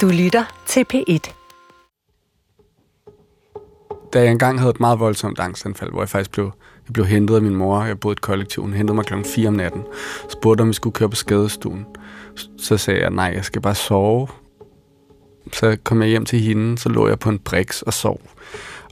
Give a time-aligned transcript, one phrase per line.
[0.00, 1.32] Du lytter til P1.
[4.12, 6.44] Da jeg engang havde et meget voldsomt angstanfald, hvor jeg faktisk blev,
[6.86, 9.24] jeg blev hentet af min mor, jeg boede i et kollektiv, hun hentede mig klokken
[9.24, 9.82] 4 om natten,
[10.28, 11.86] spurgte om vi skulle køre på skadestuen.
[12.58, 14.28] Så sagde jeg, nej, jeg skal bare sove.
[15.52, 18.20] Så kom jeg hjem til hende, så lå jeg på en briks og sov.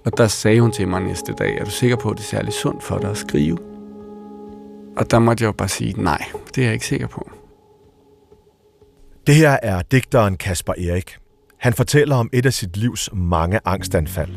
[0.04, 2.28] Og der sagde hun til mig næste dag, er du sikker på, at det er
[2.28, 3.58] særlig sundt for dig at skrive?
[4.96, 6.24] Og der måtte jeg jo bare sige, nej,
[6.54, 7.30] det er jeg ikke sikker på.
[9.26, 11.16] Det her er digteren Kasper Erik.
[11.60, 14.30] Han fortæller om et af sit livs mange angstanfald.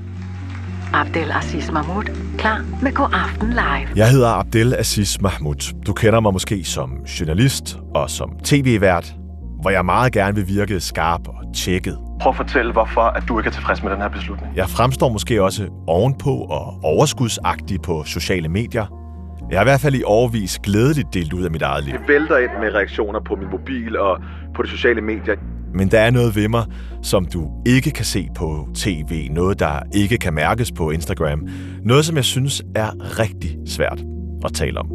[0.93, 2.03] Abdel Aziz Mahmoud,
[2.37, 3.87] klar med God Aften Live.
[3.95, 5.83] Jeg hedder Abdel Aziz Mahmoud.
[5.85, 9.15] Du kender mig måske som journalist og som tv-vært,
[9.61, 11.97] hvor jeg meget gerne vil virke skarp og tjekket.
[12.21, 14.55] Prøv at fortælle, hvorfor at du ikke er tilfreds med den her beslutning.
[14.55, 19.04] Jeg fremstår måske også ovenpå og overskudsagtig på sociale medier.
[19.49, 21.93] Jeg har i hvert fald i overvis glædeligt delt ud af mit eget liv.
[21.93, 24.17] Det vælter ind med reaktioner på min mobil og
[24.55, 25.35] på de sociale medier.
[25.73, 26.65] Men der er noget ved mig,
[27.01, 29.27] som du ikke kan se på tv.
[29.31, 31.47] Noget, der ikke kan mærkes på Instagram.
[31.83, 34.03] Noget, som jeg synes er rigtig svært
[34.45, 34.87] at tale om.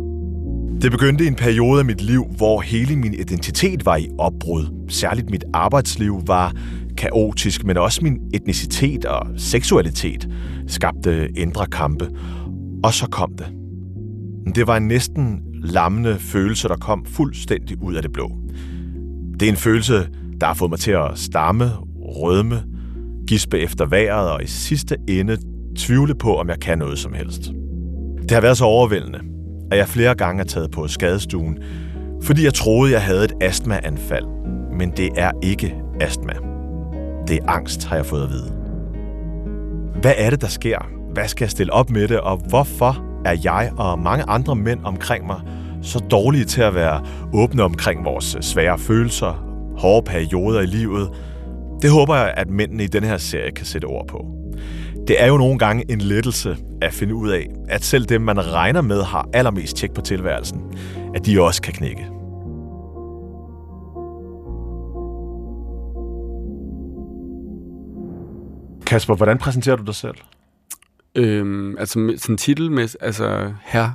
[0.83, 4.87] Det begyndte en periode af mit liv, hvor hele min identitet var i opbrud.
[4.89, 6.53] Særligt mit arbejdsliv var
[6.99, 10.29] kaotisk, men også min etnicitet og seksualitet
[10.67, 12.09] skabte indre kampe.
[12.85, 13.60] Og så kom det.
[14.55, 18.33] Det var en næsten lammende følelse, der kom fuldstændig ud af det blå.
[19.41, 20.09] Det er en følelse,
[20.41, 22.63] der har fået mig til at stamme, rødme,
[23.27, 25.37] gispe efter vejret og i sidste ende
[25.77, 27.53] tvivle på, om jeg kan noget som helst.
[28.23, 29.21] Det har været så overvældende,
[29.71, 31.59] at jeg flere gange er taget på skadestuen,
[32.23, 34.27] fordi jeg troede, jeg havde et astmaanfald.
[34.79, 36.33] Men det er ikke astma.
[37.29, 38.53] Det er angst, har jeg fået at vide.
[40.01, 40.79] Hvad er det, der sker?
[41.13, 44.81] Hvad skal jeg stille op med det, og hvorfor er jeg og mange andre mænd
[44.85, 45.41] omkring mig
[45.83, 49.45] så dårlige til at være åbne omkring vores øh, svære følelser,
[49.79, 51.11] hårde perioder i livet.
[51.83, 54.27] Det håber jeg, at mændene i den her serie kan sætte ord på.
[55.09, 58.53] Det er jo nogle gange en lettelse at finde ud af, at selv dem, man
[58.53, 60.63] regner med, har allermest tjek på tilværelsen,
[61.15, 62.07] at de også kan knække.
[68.87, 70.17] Kasper, hvordan præsenterer du dig selv?
[71.15, 73.91] Øhm, altså sådan titel med, altså her.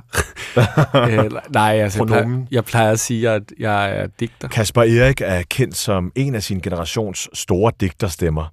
[1.10, 4.48] øh, nej, altså jeg plejer, jeg plejer at sige, at jeg er digter.
[4.48, 8.52] Kasper Erik er kendt som en af sin generations store digterstemmer.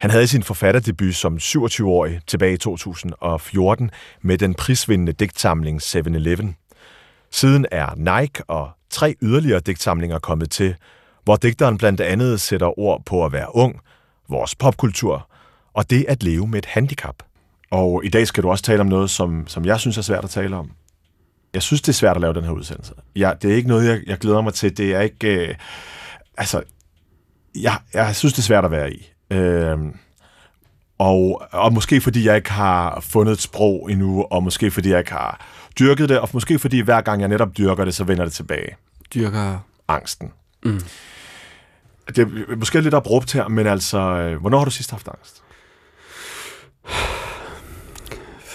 [0.00, 3.90] Han havde sin forfatterdebut som 27-årig tilbage i 2014
[4.22, 6.56] med den prisvindende digtsamling 7-Eleven.
[7.30, 10.74] Siden er Nike og tre yderligere digtsamlinger kommet til,
[11.24, 13.80] hvor digteren blandt andet sætter ord på at være ung,
[14.28, 15.30] vores popkultur
[15.74, 17.22] og det at leve med et handicap.
[17.70, 20.24] Og i dag skal du også tale om noget, som, som jeg synes er svært
[20.24, 20.70] at tale om.
[21.54, 22.94] Jeg synes, det er svært at lave den her udsendelse.
[23.16, 24.76] Ja, det er ikke noget, jeg, jeg glæder mig til.
[24.76, 25.48] Det er ikke...
[25.48, 25.54] Øh,
[26.38, 26.62] altså,
[27.54, 29.10] jeg, jeg synes, det er svært at være i.
[29.30, 29.78] Øh,
[30.98, 34.98] og, og måske fordi jeg ikke har fundet et sprog endnu, og måske fordi jeg
[34.98, 35.46] ikke har
[35.78, 38.76] dyrket det, og måske fordi hver gang jeg netop dyrker det, så vender det tilbage.
[39.14, 39.58] Dyrker
[39.88, 40.32] Angsten.
[40.64, 40.80] Mm.
[42.08, 45.42] Det er måske lidt abrupt her, men altså, øh, hvornår har du sidst haft angst?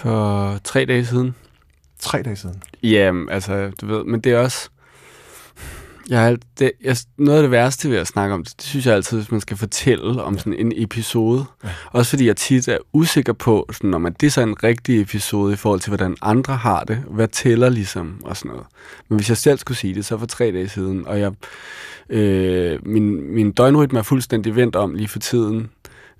[0.04, 1.36] For tre dage siden.
[2.00, 2.62] Tre dage siden.
[2.84, 4.70] Jamen, altså, du ved, men det er også...
[6.10, 8.96] Jeg, det, jeg, noget af det værste ved at snakke om det, det synes jeg
[8.96, 11.46] altid, hvis man skal fortælle om sådan en episode.
[11.64, 11.70] Ja.
[11.92, 15.02] Også fordi jeg tit er usikker på, sådan, om at det er så en rigtig
[15.02, 16.98] episode i forhold til, hvordan andre har det.
[17.10, 18.66] Hvad tæller ligesom, og sådan noget.
[19.10, 21.32] Men hvis jeg selv skulle sige det, så for tre dage siden, og jeg,
[22.10, 25.70] øh, min, min døgnrytme er fuldstændig vendt om lige for tiden.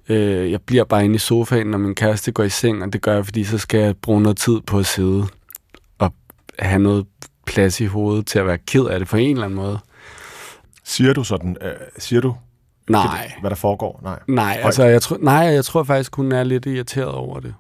[0.10, 3.02] Øh, jeg bliver bare inde i sofaen, når min kæreste går i seng, og det
[3.02, 5.28] gør jeg, fordi så skal jeg bruge noget tid på at sidde
[5.98, 6.14] og
[6.60, 7.06] have noget
[7.46, 9.80] plads i hovedet til at være ked af det på en eller anden måde.
[10.84, 12.36] Siger du sådan, øh, siger du,
[12.90, 14.00] Nej, hvad der foregår?
[14.04, 14.20] Nej.
[14.28, 17.56] nej, altså jeg tror, nej, jeg tror faktisk, hun er lidt irriteret over det.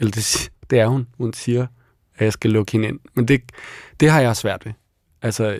[0.00, 1.06] Eller det, det er hun.
[1.18, 1.66] Hun siger,
[2.16, 3.00] at jeg skal lukke hende ind.
[3.14, 3.42] Men det,
[4.00, 4.72] det har jeg svært ved.
[5.22, 5.58] Altså,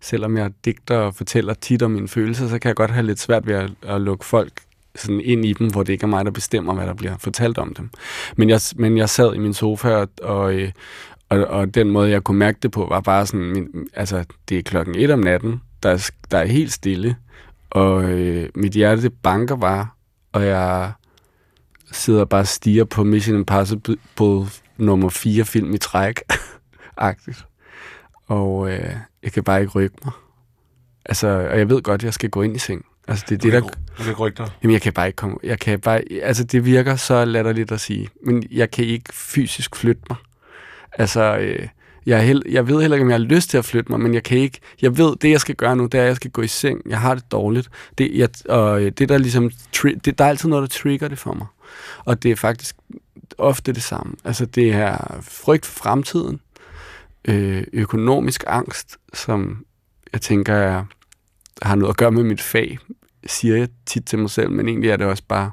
[0.00, 3.20] selvom jeg digter og fortæller tit om mine følelser, så kan jeg godt have lidt
[3.20, 4.52] svært ved at, at lukke folk
[4.98, 7.58] sådan ind i dem, hvor det ikke er mig, der bestemmer, hvad der bliver fortalt
[7.58, 7.90] om dem.
[8.36, 10.72] Men jeg, men jeg sad i min sofa, og, og, øh,
[11.28, 14.58] og, og den måde, jeg kunne mærke det på, var bare sådan, min, altså, det
[14.58, 17.16] er klokken et om natten, der er, der er helt stille,
[17.70, 19.88] og øh, mit hjerte det banker bare,
[20.32, 20.92] og jeg
[21.92, 23.96] sidder bare og stiger på Mission Impossible
[24.76, 26.20] nummer 4 film i træk,
[26.96, 27.44] agtigt.
[28.26, 30.12] Og øh, jeg kan bare ikke rykke mig.
[31.04, 32.84] Altså, og jeg ved godt, at jeg skal gå ind i seng.
[33.08, 33.60] Altså, det er det, der...
[33.60, 34.50] Du kan dig.
[34.62, 35.36] Jamen, jeg kan bare ikke komme...
[35.42, 36.02] Jeg kan bare...
[36.22, 40.18] Altså, det virker så latterligt at sige, men jeg kan ikke fysisk flytte mig.
[40.92, 41.68] Altså, øh,
[42.06, 44.14] Jeg, held, jeg ved heller ikke, om jeg har lyst til at flytte mig, men
[44.14, 44.60] jeg kan ikke...
[44.82, 46.82] Jeg ved, det jeg skal gøre nu, det er, at jeg skal gå i seng.
[46.88, 47.68] Jeg har det dårligt.
[47.98, 49.50] Det, jeg, og øh, det der ligesom...
[49.76, 51.46] Tri- det, der er altid noget, der trigger det for mig.
[52.04, 52.76] Og det er faktisk
[53.38, 54.14] ofte det samme.
[54.24, 56.40] Altså, det er frygt for fremtiden,
[57.24, 59.64] øh, økonomisk angst, som
[60.12, 60.84] jeg tænker er,
[61.62, 62.78] har noget at gøre med mit fag,
[63.28, 65.50] siger jeg tit til mig selv, men egentlig er det også bare,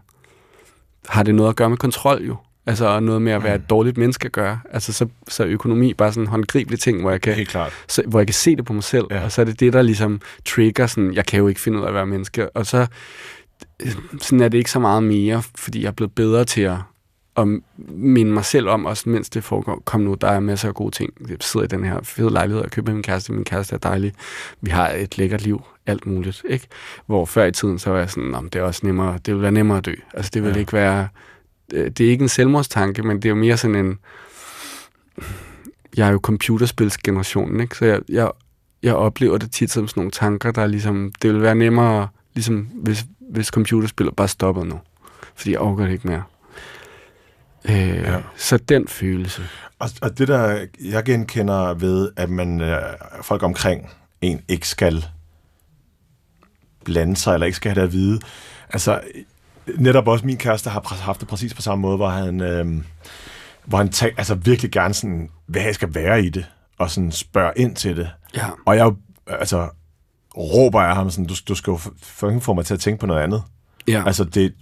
[1.08, 2.36] har det noget at gøre med kontrol jo.
[2.68, 4.60] Altså noget med at være et dårligt menneske at gøre.
[4.72, 7.74] Altså så, så økonomi bare sådan en håndgribelig ting, hvor jeg kan, Helt klart.
[7.88, 9.06] så, hvor jeg kan se det på mig selv.
[9.12, 9.24] Ja.
[9.24, 11.84] Og så er det det, der ligesom trigger sådan, jeg kan jo ikke finde ud
[11.84, 12.50] af at være menneske.
[12.50, 12.88] Og så
[14.22, 16.78] sådan er det ikke så meget mere, fordi jeg er blevet bedre til at,
[17.38, 17.48] at
[17.78, 20.92] minde mig selv om, også mens det foregår, kom nu, der er masser af gode
[20.92, 21.14] ting.
[21.30, 23.34] Jeg sidder i den her fede lejlighed og køber min kæreste.
[23.34, 24.14] Min kæreste er dejlig.
[24.62, 26.44] Vi har et lækkert liv, alt muligt.
[26.50, 26.68] Ikke?
[27.06, 29.42] Hvor før i tiden, så var jeg sådan, om det er også nemmere, det vil
[29.42, 29.94] være nemmere at dø.
[30.14, 30.54] Altså det vil Ja.
[30.54, 30.60] ja.
[30.60, 31.08] ikke være,
[31.74, 34.00] øh, det er ikke en selvmordstanke, men det er jo mere sådan en,
[35.98, 37.78] jeg er jo computerspilsgenerationen, ikke?
[37.78, 38.32] så jeg, jeg,
[38.84, 42.08] jeg oplever det tit som sådan nogle tanker, der er ligesom, det vil være nemmere,
[42.34, 44.80] ligesom hvis, hvis computerspillet bare stopper nu.
[45.36, 46.24] Fordi jeg overgår det ikke mere.
[47.70, 48.18] Øh, Ja.
[48.36, 49.42] Så den følelse.
[49.80, 52.82] Og, og det der, jeg genkender ved, at man øh,
[53.22, 53.90] folk omkring
[54.22, 55.06] en ikke skal
[56.86, 58.20] blande sig, eller ikke skal have det at vide.
[58.70, 59.02] Altså,
[59.78, 62.84] netop også min kæreste har haft det præcis på samme måde, hvor han, øh,
[63.66, 66.46] hvor han tag, altså virkelig gerne sådan, hvad jeg skal være i det,
[66.78, 68.10] og sådan spørger ind til det.
[68.36, 68.46] Ja.
[68.66, 68.92] Og jeg,
[69.28, 69.70] altså,
[70.38, 73.06] råber jeg ham sådan, du, du skal jo fucking få mig til at tænke på
[73.06, 73.44] noget andet.
[73.88, 74.04] Ja.
[74.06, 74.54] Altså, det,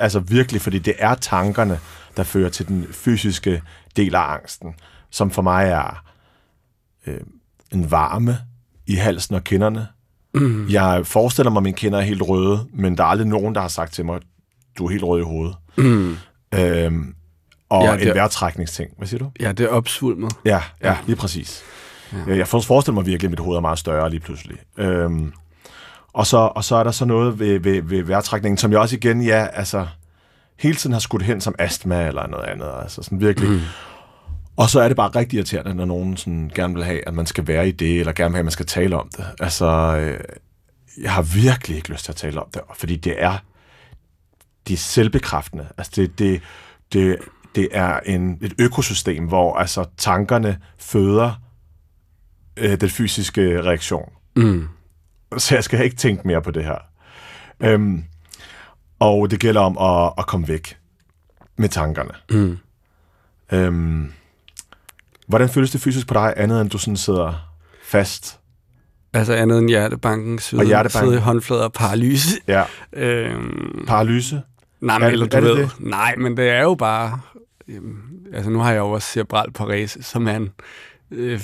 [0.00, 1.78] altså virkelig, fordi det er tankerne,
[2.16, 3.62] der fører til den fysiske
[3.96, 4.74] del af angsten,
[5.10, 6.02] som for mig er
[7.06, 7.20] øh,
[7.72, 8.38] en varme
[8.86, 9.86] i halsen og kinderne.
[10.34, 10.68] Mm.
[10.68, 13.60] Jeg forestiller mig, at mine kinder er helt røde, men der er aldrig nogen, der
[13.60, 14.20] har sagt til mig,
[14.78, 15.56] du er helt rød i hovedet.
[15.78, 16.16] Mm.
[16.54, 17.14] Øhm,
[17.68, 18.90] og ja, det- en vejrtrækningsting.
[18.98, 19.30] Hvad siger du?
[19.40, 20.32] ja, det er opsvulmet.
[20.44, 21.62] Ja, ja, lige præcis.
[22.26, 22.36] Ja.
[22.36, 24.56] Jeg for- forestiller mig virkelig, at mit hoved er meget større lige pludselig.
[24.76, 25.32] Øhm,
[26.12, 28.96] og, så, og så er der så noget ved, ved, ved vejrtrækningen, som jeg også
[28.96, 29.86] igen, ja, altså,
[30.58, 32.70] hele tiden har skudt hen som astma eller noget andet.
[32.82, 33.50] Altså sådan virkelig.
[33.50, 33.60] Mm.
[34.56, 37.26] Og så er det bare rigtig irriterende, når nogen sådan gerne vil have, at man
[37.26, 39.24] skal være i det, eller gerne vil have, at man skal tale om det.
[39.40, 39.66] Altså,
[39.96, 40.20] øh,
[41.02, 43.38] jeg har virkelig ikke lyst til at tale om det, fordi det er,
[44.68, 45.66] de er selvbekræftende.
[45.78, 46.42] Altså, det, det,
[46.92, 47.16] det,
[47.54, 51.42] det er en, et økosystem, hvor altså tankerne føder
[52.56, 54.12] øh, den fysiske reaktion.
[54.36, 54.68] Mm.
[55.38, 56.78] Så jeg skal ikke tænke mere på det her.
[57.60, 58.04] Øhm,
[58.98, 60.76] og det gælder om at, at komme væk
[61.56, 62.10] med tankerne.
[62.30, 62.58] Mm.
[63.52, 64.12] Øhm,
[65.26, 67.50] hvordan føles det fysisk på dig, andet end du sådan sidder
[67.84, 68.40] fast?
[69.12, 71.08] Altså andet end hjertebanken, sidde, Og hjertebanken.
[71.10, 72.36] sidde i håndflader og paralyse.
[72.46, 72.64] Ja.
[72.92, 74.42] Øhm, Paralyse?
[74.80, 75.70] nej, Er men, det- eller du er det ved, det?
[75.80, 77.20] nej, men det er jo bare...
[77.68, 77.98] Øhm,
[78.34, 80.50] altså nu har jeg jo også cerebral parese, som er en,
[81.10, 81.40] øh,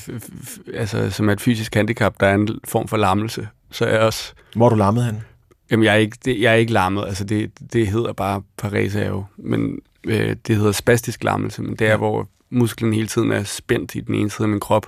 [0.74, 3.48] altså, som er et fysisk handicap, der er en form for lammelse.
[3.70, 4.32] Så er jeg også...
[4.56, 5.22] Hvor er du lammet hen?
[5.70, 7.04] Jamen, jeg er ikke, det, jeg er ikke lammet.
[7.06, 9.24] Altså, det, det hedder bare parese jo.
[9.36, 11.96] Men øh, det hedder spastisk lammelse, men det er, Ja.
[11.96, 14.86] hvor musklen hele tiden er spændt i den ene side af min krop,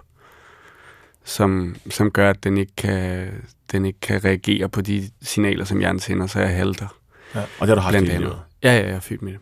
[1.25, 3.29] som, som gør, at den ikke, kan,
[3.73, 6.87] den ikke kan reagere på de signaler, som hjernen sender, så jeg halter.
[7.35, 7.41] Ja.
[7.41, 8.39] Og det har du haft Blandt hele andet.
[8.63, 9.41] Ja, ja, jeg er født med det.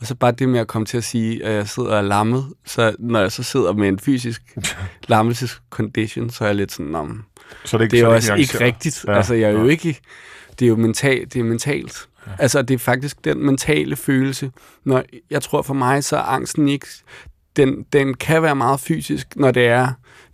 [0.00, 2.02] Og så bare det med at komme til at sige, at jeg sidder og er
[2.02, 4.42] lammet, så når jeg så sidder med en fysisk
[5.08, 7.24] lammelsescondition, så er jeg lidt sådan, om
[7.64, 8.60] Så er det, ikke, det er så jo det også ikke nuanceret.
[8.74, 9.04] rigtigt.
[9.08, 10.00] Ja, altså, jeg er jo ikke...
[10.58, 11.32] Det er jo mentalt.
[11.34, 12.08] Det er mentalt.
[12.26, 12.32] Ja.
[12.38, 14.50] Altså, det er faktisk den mentale følelse.
[14.84, 16.86] Når, jeg tror for mig, så er angsten ikke...
[17.56, 19.88] Den, den kan være meget fysisk, når det er...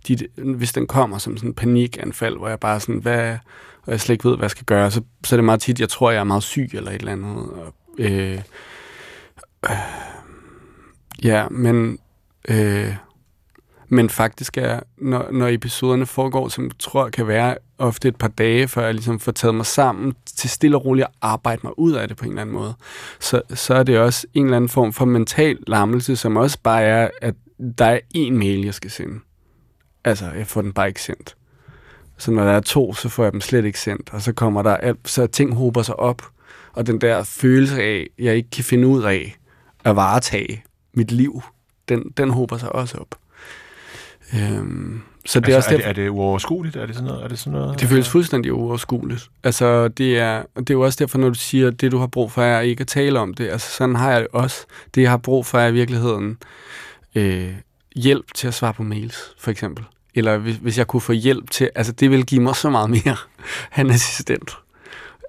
[0.07, 3.37] Dit, hvis den kommer som sådan en panikanfald, hvor jeg bare sådan, hvad...
[3.85, 5.79] Og jeg slet ikke ved, hvad jeg skal gøre, så, så er det meget tit,
[5.79, 7.35] jeg tror, jeg er meget syg eller et eller andet.
[7.35, 8.39] Og, øh,
[9.69, 9.75] øh,
[11.23, 11.99] ja, men...
[12.49, 12.95] Øh,
[13.89, 18.27] men faktisk er, når, når episoderne foregår, som jeg tror kan være ofte et par
[18.27, 21.79] dage, før jeg ligesom får taget mig sammen til stille og roligt at arbejde mig
[21.79, 22.73] ud af det på en eller anden måde,
[23.19, 26.83] så, så er det også en eller anden form for mental lammelse, som også bare
[26.83, 27.35] er, at
[27.77, 29.19] der er én mail, jeg skal sende.
[30.03, 31.35] Altså, jeg får den bare ikke sendt.
[32.17, 34.61] Så når der er to, så får jeg dem slet ikke sendt, og så kommer
[34.61, 36.21] der alt, så ting hober sig op,
[36.73, 39.35] og den der følelse af, jeg ikke kan finde ud af
[39.85, 40.63] at varetage
[40.93, 41.41] mit liv,
[41.89, 43.15] den, den hober sig også op.
[44.33, 46.75] Øhm, så det er altså, også er, det, er det uoverskueligt?
[46.75, 47.23] Er det sådan noget?
[47.23, 47.79] Er det sådan noget?
[47.79, 49.29] det føles fuldstændig uoverskueligt.
[49.43, 52.07] Altså, det er, det er jo også derfor, når du siger, at det, du har
[52.07, 53.49] brug for, er ikke at tale om det.
[53.49, 54.65] Altså, sådan har jeg det også.
[54.95, 56.37] Det, jeg har brug for, er i virkeligheden
[57.15, 57.53] øh,
[57.95, 59.85] hjælp til at svare på mails, for eksempel.
[60.15, 61.69] Eller hvis, hvis jeg kunne få hjælp til...
[61.75, 63.15] Altså, det vil give mig så meget mere.
[63.69, 64.57] Han er assistent.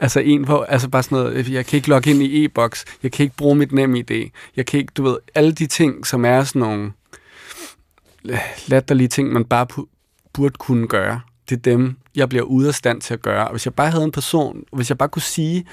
[0.01, 3.13] Altså, en hvor, altså bare sådan noget, jeg kan ikke logge ind i e-boks, jeg
[3.13, 6.25] kan ikke bruge mit nem idé, jeg kan ikke, du ved, alle de ting, som
[6.25, 6.93] er sådan nogle
[8.67, 9.67] latterlige ting, man bare
[10.33, 11.21] burde kunne gøre.
[11.49, 13.45] Det er dem, jeg bliver ude af stand til at gøre.
[13.45, 15.67] Og hvis jeg bare havde en person, hvis jeg bare kunne sige,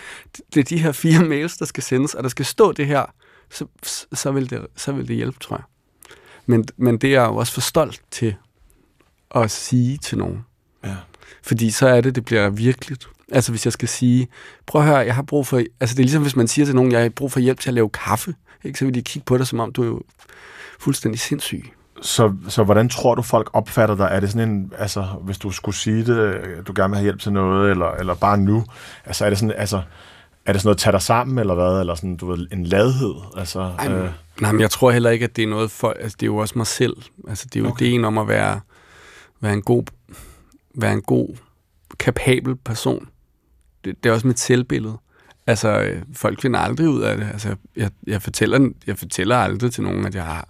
[0.54, 3.06] det er de her fire mails, der skal sendes, og der skal stå det her,
[3.50, 3.66] så,
[4.14, 5.64] så, vil, det, så vil det hjælpe, tror jeg.
[6.46, 8.36] Men, men det er jeg jo også for stolt til
[9.36, 10.46] at sige til nogen.
[10.84, 10.96] Ja.
[11.44, 13.08] Fordi så er det, det bliver virkeligt.
[13.34, 14.28] Altså hvis jeg skal sige,
[14.66, 15.58] prøv at høre, jeg har brug for...
[15.80, 17.70] Altså det er ligesom, hvis man siger til nogen, jeg har brug for hjælp til
[17.70, 18.36] at lave kaffe.
[18.64, 18.80] Ikke?
[18.80, 20.02] Så vil de kigge på dig, som om du er jo
[20.80, 21.70] fuldstændig sindssyg.
[22.02, 24.10] Så, så hvordan tror du, folk opfatter dig?
[24.12, 27.20] Er det sådan en, altså, hvis du skulle sige det, du gerne vil have hjælp
[27.20, 28.66] til noget, eller, eller bare nu,
[29.06, 29.82] altså er det sådan, altså,
[30.46, 31.80] er det sådan noget, tage dig sammen, eller hvad?
[31.80, 33.14] Eller sådan, du ved, en ladhed?
[33.38, 34.10] Altså, Ej, øh...
[34.42, 35.90] Nej, men jeg tror heller ikke, at det er noget for...
[35.90, 36.96] Altså, det er jo også mig selv.
[37.28, 37.86] Altså, det er jo okay.
[37.86, 38.60] ideen om at være,
[39.42, 39.84] være en god...
[40.76, 41.36] Være en god,
[42.00, 43.08] kapabel person.
[43.86, 44.98] Det, det er også mit selvbillede.
[45.48, 47.28] Altså, øh, folk finder aldrig ud af det.
[47.34, 50.48] Altså, jeg, jeg, fortæller, jeg fortæller aldrig til nogen, at jeg har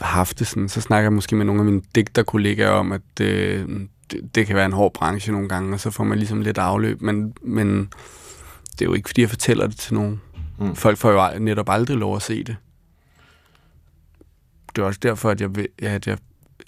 [0.00, 0.68] haft det sådan.
[0.68, 3.68] Så snakker jeg måske med nogle af mine digterkollegaer om, at øh,
[4.10, 6.58] det, det kan være en hård branche nogle gange, og så får man ligesom lidt
[6.58, 7.02] afløb.
[7.02, 7.88] Men, men
[8.72, 10.20] det er jo ikke, fordi jeg fortæller det til nogen.
[10.58, 10.74] Mm.
[10.74, 12.56] Folk får jo netop aldrig lov at se det.
[14.76, 15.50] Det er også derfor, at jeg,
[15.82, 16.18] at jeg,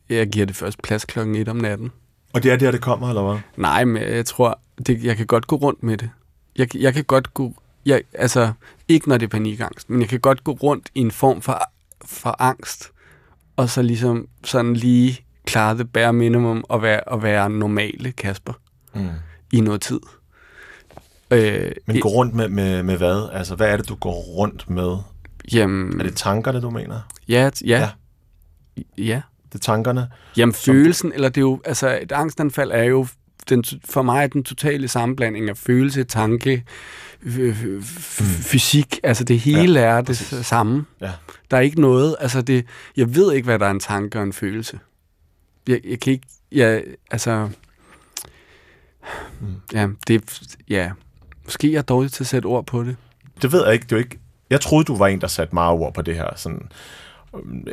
[0.08, 1.90] jeg giver det først plads klokken 1 om natten.
[2.32, 3.40] Og det er der, det kommer, eller hvad?
[3.56, 6.10] Nej, men jeg tror, det, jeg kan godt gå rundt med det.
[6.56, 7.54] Jeg, jeg kan godt gå...
[7.86, 8.52] Jeg, altså,
[8.88, 11.60] ikke når det er panikangst, men jeg kan godt gå rundt i en form for,
[12.04, 12.90] for angst,
[13.56, 18.52] og så ligesom sådan lige klare det bare minimum og være, og være normale Kasper
[18.94, 19.08] mm.
[19.52, 20.00] i noget tid.
[21.30, 23.28] Øh, Men gå rundt med, med, med hvad?
[23.32, 24.96] Altså, hvad er det, du går rundt med?
[25.52, 27.00] Jamen, er det tankerne, du mener?
[27.28, 27.78] Ja, ja.
[27.78, 27.88] Ja.
[28.98, 29.22] ja.
[29.48, 30.10] Det er tankerne?
[30.36, 33.06] Jamen, følelsen, eller det er jo, altså, et angstanfald er jo
[33.50, 36.64] den, for mig er den totale sammenblanding af følelse, tanke,
[38.42, 40.46] fysik, altså det hele ja, er det præcis.
[40.46, 40.84] samme.
[41.00, 41.10] Ja.
[41.50, 42.66] Der er ikke noget, altså det,
[42.96, 44.78] jeg ved ikke, hvad der er en tanke og en følelse.
[45.68, 47.48] Jeg, jeg kan ikke, jeg, altså,
[49.40, 49.46] mm.
[49.72, 50.90] ja, det, ja,
[51.44, 52.96] måske er jeg dårlig til at sætte ord på det.
[53.42, 54.18] Det ved jeg ikke, det er ikke,
[54.50, 56.68] jeg troede, du var en, der satte meget ord på det her, sådan,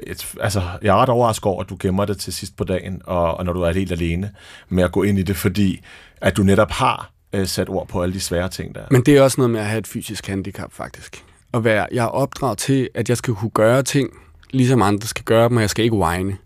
[0.08, 3.02] et, altså, jeg er ret overrasket over, at du gemmer det til sidst på dagen,
[3.06, 4.32] og, og når du er helt alene
[4.70, 5.82] med at gå ind i det, fordi
[6.22, 9.18] at du netop har øh, sat ord på alle de svære ting, der Men det
[9.18, 11.24] er også noget med at have et fysisk handicap, faktisk.
[11.54, 14.10] At være, jeg er opdraget til, at jeg skal kunne gøre ting,
[14.52, 16.38] ligesom andre skal gøre dem, og jeg skal ikke whine.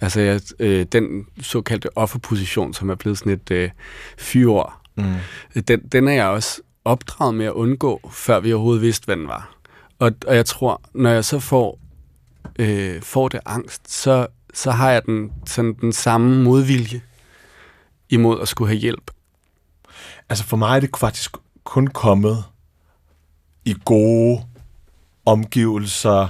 [0.00, 3.70] Altså, jeg, øh, den såkaldte offerposition, som er blevet sådan et øh,
[4.18, 5.62] fyrord, mm.
[5.68, 9.28] den, den er jeg også opdraget med at undgå, før vi overhovedet vidste, hvad den
[9.28, 9.56] var.
[9.98, 11.78] Og, og jeg tror, når jeg så får
[12.58, 17.00] øh, får det angst, så, så har jeg den, sådan den samme modvilje
[18.08, 19.10] imod at skulle have hjælp.
[20.28, 22.44] Altså for mig er det faktisk kun kommet
[23.64, 24.42] i gode
[25.26, 26.28] omgivelser,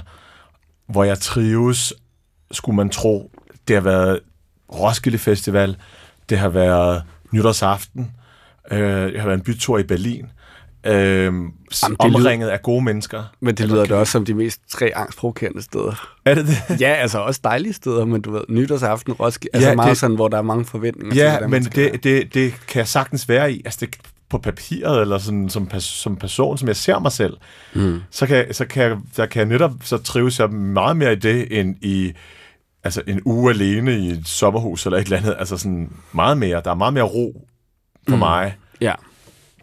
[0.87, 1.93] hvor jeg trives,
[2.51, 3.31] skulle man tro.
[3.67, 4.19] Det har været
[4.73, 5.77] Roskilde Festival,
[6.29, 8.11] det har været nytårsaften,
[8.71, 10.31] øh, jeg har været en bytur i Berlin,
[10.87, 11.33] øh,
[11.83, 13.23] Jamen, omringet lyder, af gode mennesker.
[13.39, 16.09] Men det lyder da også som de mest tre angstprovokerende steder.
[16.25, 16.81] Er det det?
[16.81, 20.15] ja, altså også dejlige steder, men du ved, nytårsaften, Roskilde, altså ja, meget det, sådan,
[20.15, 21.15] hvor der er mange forventninger.
[21.15, 23.61] Ja, til, men det, det, det kan jeg sagtens være i.
[23.65, 23.95] Altså det,
[24.29, 27.37] på papiret, eller sådan, som, som person, som jeg ser mig selv,
[27.75, 28.01] mm.
[28.11, 31.15] så, kan, så kan jeg, der kan jeg netop så trives jeg meget mere i
[31.15, 32.13] det, end i
[32.83, 35.35] altså en uge alene i et sommerhus eller et eller andet.
[35.39, 36.61] Altså sådan meget mere.
[36.65, 37.47] Der er meget mere ro
[38.07, 38.19] for mm.
[38.19, 38.55] mig.
[38.81, 38.93] Ja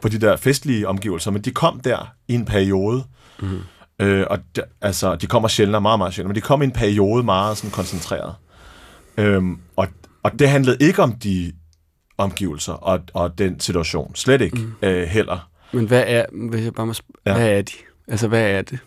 [0.04, 3.04] på de der festlige omgivelser, men de kom der i en periode.
[3.42, 3.58] Mm.
[3.98, 6.72] Øh, og de, altså, de kommer sjældent, meget, meget sjældent, men de kom i en
[6.72, 8.34] periode meget sådan koncentreret.
[9.16, 9.86] Øhm, og,
[10.22, 11.52] og det handlede ikke om de
[12.18, 14.14] omgivelser og, og den situation.
[14.14, 14.72] Slet ikke mm.
[14.82, 15.50] øh, heller.
[15.72, 17.34] Men hvad er, hvis jeg bare må sp- ja.
[17.34, 17.72] hvad er de?
[18.08, 18.78] Altså, hvad er det?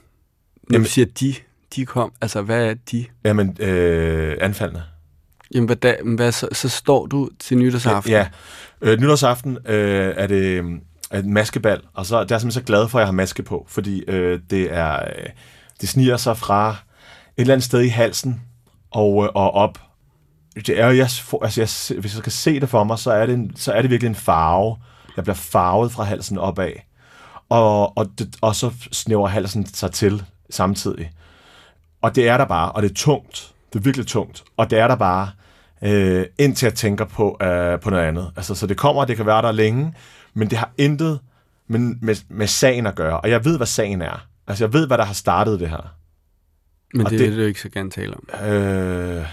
[0.63, 1.35] Når Jamen, du siger de,
[1.75, 3.05] de kom, altså, hvad er de?
[3.23, 4.83] Jamen, øh, anfaldene.
[5.53, 8.11] Jamen, hvad, da, hvad så, så står du til nytårsaften?
[8.11, 8.27] Ja,
[8.81, 8.91] ja.
[8.91, 10.63] Øh, nytårsaften øh, er det
[11.13, 13.43] en maskebal, og så der er jeg simpelthen så glad for, at jeg har maske
[13.43, 15.29] på, fordi øh, det er øh,
[15.81, 18.41] det sniger sig fra et eller andet sted i halsen
[18.91, 19.79] og, øh, og op.
[20.55, 21.09] Det er jeg,
[21.41, 23.81] altså jeg, hvis jeg skal se det for mig, så er det, en, så er
[23.81, 24.77] det virkelig en farve.
[25.15, 26.71] Jeg bliver farvet fra halsen opad.
[27.49, 31.11] Og, og, det, og så snæver halsen sig til samtidig.
[32.01, 33.53] Og det er der bare, og det er tungt.
[33.73, 34.43] Det er virkelig tungt.
[34.57, 35.29] Og det er der bare,
[35.81, 38.31] øh, indtil jeg tænker på, øh, på noget andet.
[38.35, 39.93] Altså, så det kommer, det kan være der længe,
[40.37, 41.19] men det har intet
[41.67, 43.19] med, med, med sagen at gøre.
[43.19, 44.27] Og jeg ved, hvad sagen er.
[44.47, 45.95] Altså, jeg ved, hvad der har startet det her.
[46.93, 48.47] Men og det, det er du ikke så gerne tale om.
[48.47, 49.25] Øh,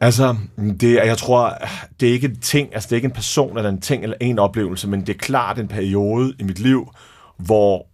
[0.00, 0.36] altså,
[0.80, 1.58] det, jeg tror,
[2.00, 4.16] det er ikke en ting, altså det er ikke en person eller en ting eller
[4.20, 6.92] en oplevelse, men det er klart en periode i mit liv,
[7.36, 7.86] hvor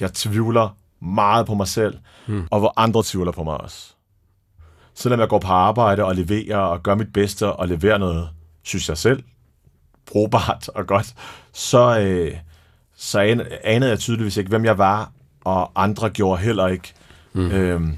[0.00, 2.46] jeg tvivler meget på mig selv, mm.
[2.50, 3.94] og hvor andre tvivler på mig også.
[4.94, 8.28] Selvom jeg går på arbejde og leverer og gør mit bedste og leverer noget,
[8.62, 9.22] synes jeg selv,
[10.10, 11.14] brugbart og godt,
[11.52, 12.36] så, øh,
[12.96, 15.10] så anede jeg tydeligvis ikke, hvem jeg var,
[15.44, 16.92] og andre gjorde heller ikke.
[17.32, 17.50] Mm.
[17.50, 17.96] Øhm,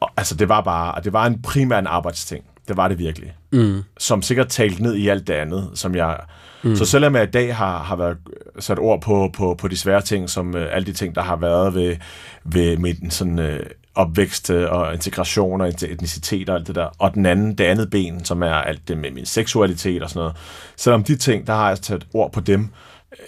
[0.00, 2.44] og, altså, det var bare, det var en primær en arbejdsting.
[2.68, 3.34] Det var det virkelig.
[3.52, 3.82] Mm.
[3.98, 6.18] Som sikkert talte ned i alt det andet, som jeg...
[6.62, 6.76] Mm.
[6.76, 8.16] Så selvom jeg i dag har, har været
[8.58, 11.36] sat ord på, på, på de svære ting, som uh, alle de ting, der har
[11.36, 11.96] været ved,
[12.44, 13.56] ved min sådan, uh,
[13.94, 18.24] opvækst og integration og etnicitet og alt det der, og den anden, det andet ben,
[18.24, 20.36] som er alt det med min seksualitet og sådan noget.
[20.76, 22.68] Selvom de ting, der har jeg taget ord på dem,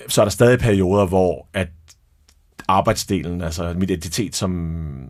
[0.09, 1.69] så er der stadig perioder, hvor at
[2.69, 5.05] arbejdsdelen, altså mit identitet, som,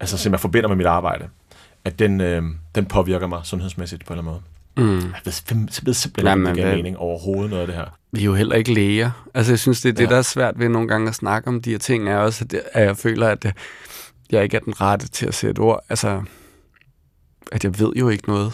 [0.00, 1.28] altså, som jeg forbinder med mit arbejde,
[1.84, 2.42] at den, øh,
[2.74, 4.52] den påvirker mig sundhedsmæssigt på en eller anden måde.
[4.76, 4.96] Mm.
[4.96, 7.84] Jeg ved, jeg ved simpelthen ikke, det giver mening overhovedet noget af det her.
[8.12, 9.28] Vi er jo heller ikke læger.
[9.34, 10.00] Altså, jeg synes, det er ja.
[10.02, 12.44] det, der er svært ved nogle gange at snakke om de her ting, er også,
[12.72, 13.54] at jeg føler, at
[14.32, 15.80] jeg ikke er den rette til at sætte ord.
[15.88, 16.22] Altså,
[17.52, 18.52] at jeg ved jo ikke noget.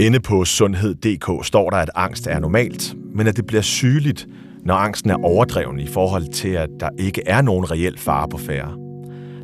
[0.00, 4.26] Inde på sundhed.dk står der, at angst er normalt, men at det bliver sygeligt,
[4.64, 8.38] når angsten er overdreven i forhold til, at der ikke er nogen reel fare på
[8.38, 8.76] færre.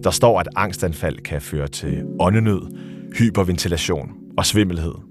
[0.05, 2.61] Der står, at angstanfald kan føre til åndenød,
[3.19, 5.06] hyperventilation og svimmelhed.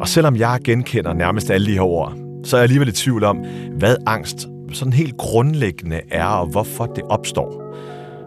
[0.00, 2.12] Og selvom jeg genkender nærmest alle de her ord,
[2.44, 3.44] så er jeg alligevel i tvivl om,
[3.78, 7.62] hvad angst sådan helt grundlæggende er, og hvorfor det opstår.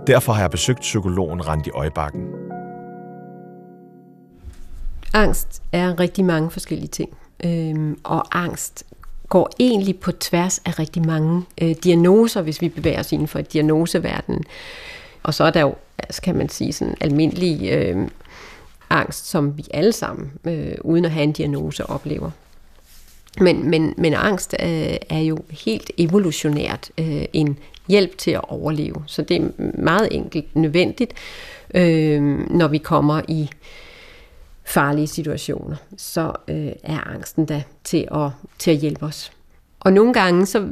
[0.08, 2.22] Derfor har jeg besøgt psykologen Randi Øjbakken.
[5.14, 7.10] Angst er rigtig mange forskellige ting.
[7.44, 8.84] Øhm, og angst
[9.30, 13.40] går egentlig på tværs af rigtig mange øh, diagnoser, hvis vi bevæger os inden for
[13.40, 14.44] et diagnoseverden.
[15.24, 18.08] Og så er der jo, altså kan man sige, sådan almindelige øh,
[18.90, 22.32] angst, som vi alle sammen, øh, uden at have en diagnose, oplever.
[23.40, 29.04] Men, men, men angst øh, er jo helt evolutionært øh, en hjælp til at overleve.
[29.08, 29.50] Så det er
[29.82, 31.14] meget enkelt nødvendigt,
[31.74, 33.50] øh, når vi kommer i
[34.64, 39.32] farlige situationer, så øh, er angsten der til at, til at hjælpe os.
[39.80, 40.68] Og nogle gange så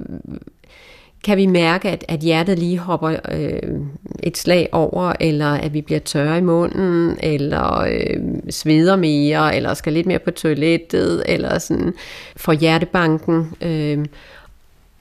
[1.24, 3.80] kan vi mærke, at, at hjertet lige hopper øh,
[4.24, 8.18] et slag over, eller at vi bliver tørre i munden, eller øh,
[8.50, 11.94] sveder mere, eller skal lidt mere på toilettet, eller sådan
[12.36, 13.54] får hjertebanken.
[13.62, 14.06] Øh.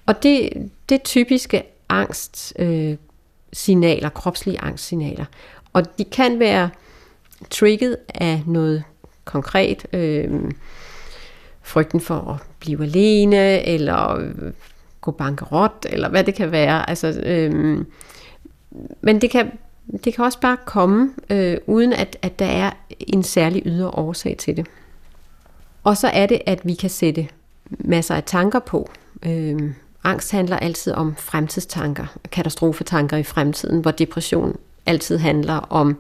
[0.07, 0.51] Og det,
[0.89, 2.97] det er typiske angstsignaler, øh,
[3.53, 5.25] signaler, kropslige angstsignaler.
[5.73, 6.71] Og de kan være
[7.51, 8.85] trigget af noget
[9.25, 9.87] konkret.
[9.93, 10.31] Øh,
[11.63, 14.33] frygten for at blive alene, eller
[15.03, 16.91] gå bankerot, eller hvad det kan være.
[16.91, 17.85] Altså, øh,
[19.01, 19.53] men det kan,
[20.05, 24.37] det kan også bare komme, øh, uden at, at der er en særlig ydre årsag
[24.39, 24.67] til det.
[25.85, 27.29] Og så er det, at vi kan sætte
[27.71, 28.91] masser af tanker på.
[29.27, 29.73] Øh,
[30.05, 35.97] angst handler altid om fremtidstanker, katastrofetanker i fremtiden, hvor depression altid handler om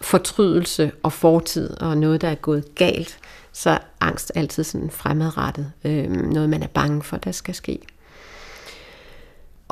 [0.00, 3.18] fortrydelse og fortid og noget, der er gået galt,
[3.52, 5.72] så angst er altid sådan fremadrettet.
[5.84, 7.78] Øh, noget, man er bange for, der skal ske.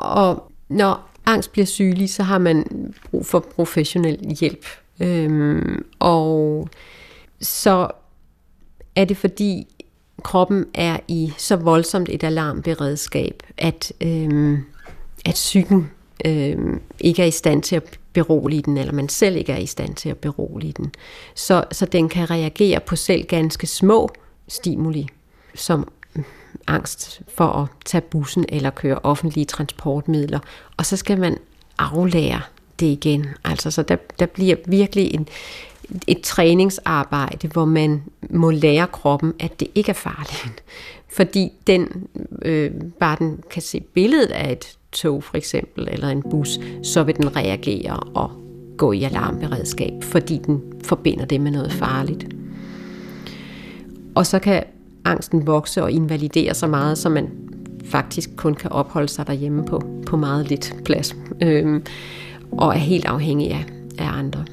[0.01, 2.65] Og når angst bliver sygelig, så har man
[3.11, 4.65] brug for professionel hjælp.
[4.99, 6.69] Øhm, og
[7.41, 7.87] så
[8.95, 9.67] er det fordi
[10.23, 14.63] kroppen er i så voldsomt et alarmberedskab, at, øhm,
[15.25, 15.91] at psyken
[16.25, 19.65] øhm, ikke er i stand til at berolige den, eller man selv ikke er i
[19.65, 20.91] stand til at berolige den.
[21.35, 24.09] Så, så den kan reagere på selv ganske små
[24.47, 25.07] stimuli,
[25.55, 25.87] som
[26.67, 30.39] angst for at tage bussen eller køre offentlige transportmidler.
[30.77, 31.37] Og så skal man
[31.77, 32.41] aflære
[32.79, 33.27] det igen.
[33.43, 35.27] Altså, så der, der bliver virkelig en,
[36.07, 40.63] et træningsarbejde, hvor man må lære kroppen, at det ikke er farligt.
[41.17, 42.07] Fordi den,
[42.41, 47.03] øh, bare den kan se billedet af et tog for eksempel, eller en bus, så
[47.03, 48.31] vil den reagere og
[48.77, 52.27] gå i alarmberedskab, fordi den forbinder det med noget farligt.
[54.15, 54.63] Og så kan
[55.05, 57.29] angsten vokse og invalidere så meget, så man
[57.85, 61.85] faktisk kun kan opholde sig derhjemme på, på meget lidt plads, øhm,
[62.51, 63.65] og er helt afhængig af,
[63.97, 64.45] af andre.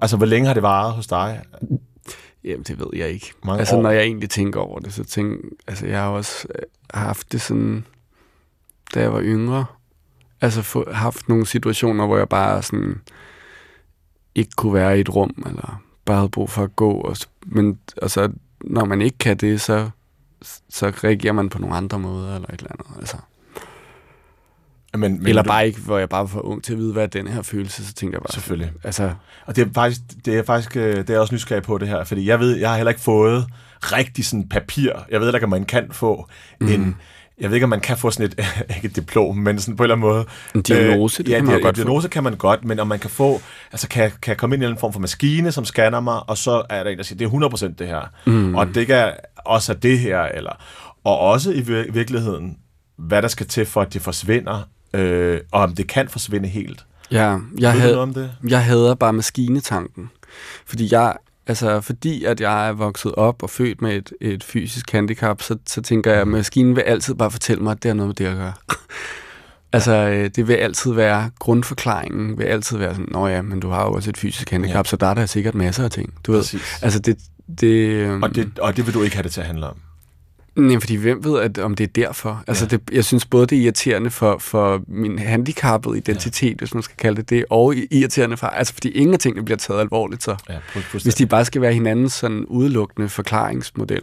[0.00, 1.42] Altså, hvor længe har det varet hos dig?
[2.44, 3.32] Jamen, det ved jeg ikke.
[3.44, 3.82] Mange altså, år.
[3.82, 6.62] når jeg egentlig tænker over det, så tænker altså, jeg har også øh,
[6.94, 7.86] haft det sådan,
[8.94, 9.64] da jeg var yngre,
[10.40, 13.00] altså få, haft nogle situationer, hvor jeg bare sådan
[14.34, 17.78] ikke kunne være i et rum, eller bare havde brug for at gå, og, men
[18.02, 18.32] og så,
[18.64, 19.90] når man ikke kan det, så,
[20.70, 23.16] så reagerer man på nogle andre måder, eller et eller andet, altså.
[24.94, 26.92] Men, men Eller du- bare ikke, hvor jeg bare var for ung til at vide,
[26.92, 28.32] hvad er den her følelse, så tænkte jeg bare...
[28.32, 28.72] Selvfølgelig.
[28.84, 29.14] Altså,
[29.46, 32.04] Og det er faktisk, det er faktisk øh, det er også nysgerrig på det her,
[32.04, 33.46] fordi jeg ved, jeg har heller ikke fået
[33.82, 34.92] rigtig sådan papir.
[35.10, 36.28] Jeg ved ikke, om man kan få
[36.60, 36.68] mm.
[36.68, 36.96] en,
[37.40, 38.34] jeg ved ikke, om man kan få sådan et,
[38.76, 40.24] ikke et diplom, men sådan på en eller anden måde.
[40.54, 41.82] En diagnose, det ja, kan man di- godt få.
[41.82, 43.40] diagnose kan man godt, men om man kan få,
[43.72, 46.38] altså kan, kan jeg komme ind i en form for maskine, som scanner mig, og
[46.38, 48.00] så er der en, der siger, det er 100% det her.
[48.26, 48.54] Mm.
[48.54, 49.12] Og det er
[49.44, 50.52] også er det her, eller,
[51.04, 52.56] og også i vir- virkeligheden,
[52.98, 56.84] hvad der skal til for, at det forsvinder, øh, og om det kan forsvinde helt.
[57.10, 58.30] ja, jeg, noget om det?
[58.48, 60.10] jeg hader bare maskinetanken.
[60.66, 61.16] Fordi jeg,
[61.50, 65.56] altså, fordi at jeg er vokset op og født med et, et fysisk handicap, så,
[65.66, 68.14] så tænker jeg, at maskinen vil altid bare fortælle mig, at det har noget med
[68.14, 68.52] det at gøre.
[69.72, 73.68] altså, øh, det vil altid være, grundforklaringen vil altid være sådan, nå ja, men du
[73.68, 74.88] har jo også et fysisk handicap, Ja.
[74.90, 76.14] så der er der sikkert masser af ting.
[76.26, 76.82] Du ved, Præcis.
[76.82, 77.18] altså det,
[77.60, 79.76] det, øhm, Og det, og det vil du ikke have det til at handle om.
[80.60, 82.44] Nej, fordi hvem ved, at, om det er derfor?
[82.46, 82.76] Altså, Ja.
[82.76, 86.54] det, jeg synes både, det er irriterende for, for min handicappede identitet, ja.
[86.58, 89.58] hvis man skal kalde det det, og irriterende for, altså fordi ingen af tingene bliver
[89.58, 90.36] taget alvorligt så.
[90.48, 90.58] Ja,
[91.02, 94.02] Hvis de bare skal være hinandens sådan udelukkende forklaringsmodel.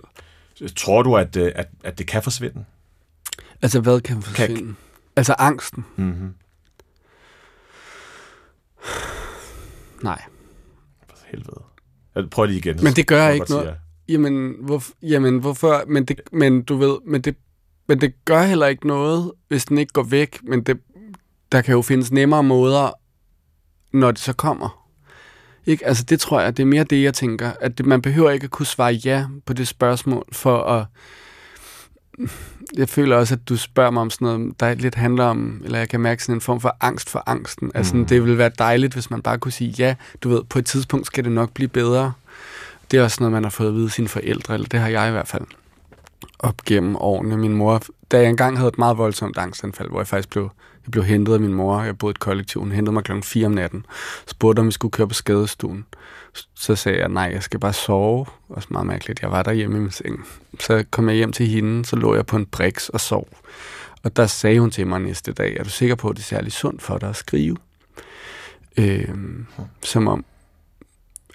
[0.76, 2.66] Tror du, at, øh, at, at det kan forsvinde?
[3.62, 4.76] Altså, hvad kan forsvinde?
[5.16, 5.86] Altså, angsten?
[5.96, 6.34] Mm-hmm.
[10.04, 10.22] Nej.
[11.10, 11.62] For helvede.
[12.16, 12.80] Jeg prøver lige igen.
[12.84, 13.66] Men det gør så ikke noget.
[13.68, 13.76] sige
[14.10, 15.84] Jamen, hvor, jamen hvorfor?
[15.88, 17.36] Men, det, men du ved, men det,
[17.88, 20.40] men det gør heller ikke noget, hvis den ikke går væk.
[20.44, 20.78] Men det,
[21.52, 22.92] der kan jo findes nemmere måder,
[23.94, 24.90] når det så kommer.
[25.66, 25.86] Ikke?
[25.88, 27.52] Altså det tror jeg, det er mere det, jeg tænker.
[27.62, 30.86] At det, man behøver ikke at kunne svare ja på det spørgsmål, for at...
[32.78, 35.80] Jeg føler også, at du spørger mig om sådan noget, der lidt handler om, eller
[35.80, 37.72] jeg kan mærke sådan en form for angst for angsten.
[37.76, 38.06] Altså, Mm.
[38.06, 41.06] det ville være dejligt, hvis man bare kunne sige, ja, du ved, på et tidspunkt
[41.08, 42.14] skal det nok blive bedre.
[42.92, 44.88] Det er også noget, man har fået at vide af sine forældre, eller det har
[44.88, 45.44] jeg i hvert fald
[46.40, 47.38] op gennem årene.
[47.38, 50.50] Min mor, da jeg engang havde et meget voldsomt angstanfald, hvor jeg faktisk blev,
[50.86, 53.24] jeg blev hentet af min mor, jeg boede i et kollektiv, hun hentede mig klokken
[53.24, 53.86] 4 om natten,
[54.28, 55.86] spurgte, om vi skulle køre på skadestuen.
[56.56, 58.26] Så sagde jeg, nej, jeg skal bare sove.
[58.50, 60.28] Også meget mærkeligt, jeg var der hjemme i min seng.
[60.60, 63.28] Så kom jeg hjem til hende, så lå jeg på en briks og sov.
[64.04, 66.26] Og der sagde hun til mig næste dag, er du sikker på, at det er
[66.26, 67.58] særlig sundt for dig at skrive?
[68.78, 69.10] Øh,
[69.84, 70.26] som om,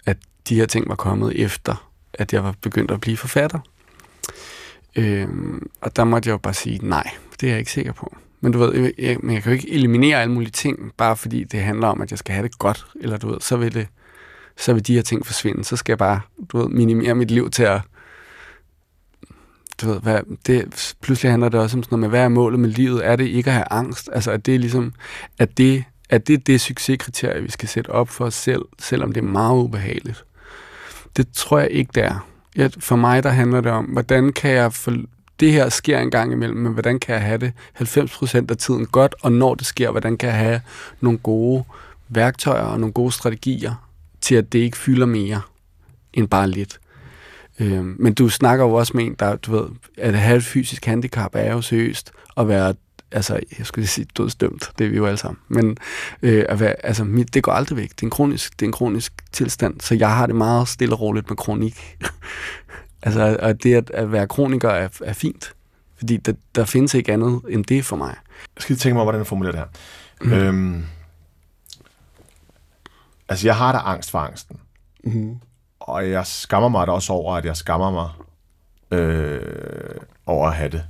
[0.07, 0.17] at
[0.49, 3.59] de her ting var kommet efter, at jeg var begyndt at blive forfatter.
[4.97, 8.17] Øhm, og der måtte jeg jo bare sige, nej, det er jeg ikke sikker på.
[8.41, 11.17] Men du ved, jeg, jeg, men jeg kan jo ikke eliminere alle mulige ting, bare
[11.17, 13.75] fordi det handler om, at jeg skal have det godt, eller du ved, så vil,
[13.75, 13.89] det,
[14.57, 15.65] så vil de her ting forsvinde.
[15.65, 16.21] Så skal jeg bare,
[16.53, 17.81] du ved, minimere mit liv til at,
[19.83, 22.61] du ved, hvad, det, pludselig handler det også om sådan noget med, hvad er målet
[22.61, 23.07] med livet?
[23.07, 24.11] Er det ikke at have angst?
[24.13, 24.93] Altså, at ligesom, det er ligesom,
[25.39, 29.13] at det, at det er det succeskriterie, vi skal sætte op for os selv, selvom
[29.13, 30.25] det er meget ubehageligt.
[31.17, 32.29] Det tror jeg ikke, det er.
[32.57, 34.93] Jeg, for mig, der handler det om, hvordan kan jeg få,
[35.41, 38.87] det her sker en gang imellem, men hvordan kan jeg have det 90% af tiden
[38.87, 40.61] godt, og når det sker, hvordan kan jeg have
[41.01, 41.65] nogle gode
[42.09, 43.89] værktøjer og nogle gode strategier
[44.21, 45.41] til, at det ikke fylder mere
[46.15, 46.81] end bare lidt.
[47.61, 50.85] Øhm, men du snakker jo også med en, der, du ved, at have et fysisk
[50.85, 52.75] handicap er jo seriøst at være,
[53.13, 55.77] altså, jeg skulle sige dødsdømt, det er vi jo alle sammen, men
[56.23, 57.91] øh, at være, altså, mit, det går aldrig væk.
[57.91, 60.95] Det er, en kronisk, det er en kronisk tilstand, så jeg har det meget stille
[60.95, 61.99] og roligt med kronik.
[63.03, 65.55] altså, og det at, at være kroniker er, er fint,
[65.97, 68.15] fordi der, der findes ikke andet end det for mig.
[68.57, 69.69] Jeg skal lige tænke mig, hvordan jeg formulerer det her.
[70.21, 70.33] Mm.
[70.33, 70.85] Øhm,
[73.29, 74.57] altså, jeg har da angst for angsten.
[75.05, 75.37] Mm.
[75.81, 78.09] Og jeg skammer mig da også over, at jeg skammer mig
[78.99, 80.85] øh, over at have det.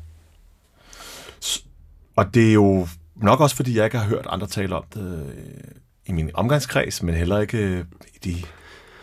[2.17, 5.27] Og det er jo nok også, fordi jeg ikke har hørt andre tale om det
[5.29, 5.65] øh,
[6.07, 8.43] i min omgangskreds, men heller ikke øh, i de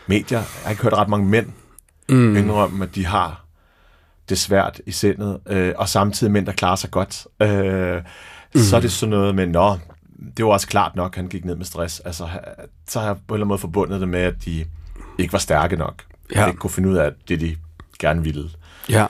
[0.07, 0.39] medier.
[0.39, 1.47] Jeg har ikke hørt ret mange mænd
[2.09, 2.35] mm.
[2.35, 3.45] indrømme, at de har
[4.29, 7.27] det svært i sindet, øh, og samtidig mænd, der klarer sig godt.
[7.41, 8.01] Øh,
[8.55, 8.61] mm.
[8.61, 9.77] Så er det sådan noget med, nå,
[10.37, 11.99] det var også klart nok, han gik ned med stress.
[11.99, 12.27] Altså,
[12.87, 14.65] så har jeg på en eller anden måde forbundet det med, at de
[15.17, 16.03] ikke var stærke nok.
[16.35, 16.41] Ja.
[16.41, 16.47] Ja.
[16.47, 17.55] Ikke kunne finde ud af det, de
[17.99, 18.49] gerne ville.
[18.89, 19.05] Ja.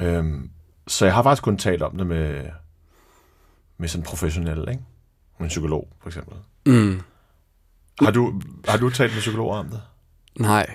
[0.00, 0.50] Øhm,
[0.86, 2.46] så jeg har faktisk kun talt om det med,
[3.78, 4.82] med sådan professionel, ikke?
[5.38, 6.34] Med en psykolog, for eksempel.
[6.66, 7.00] Mm.
[8.00, 9.82] Har du, har du talt med psykologer om det?
[10.38, 10.74] Nej.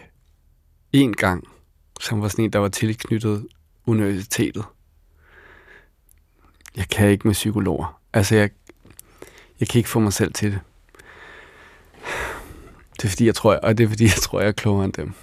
[0.94, 1.48] En gang,
[2.02, 3.48] som var sådan en, der var tilknyttet
[3.86, 4.66] universitetet.
[6.76, 8.02] Jeg kan ikke med psykologer.
[8.14, 8.50] Altså, jeg,
[9.60, 10.60] jeg kan ikke få mig selv til det.
[12.98, 14.94] Det er fordi, jeg tror, og det er fordi, jeg tror, jeg er klogere end
[14.94, 15.14] dem.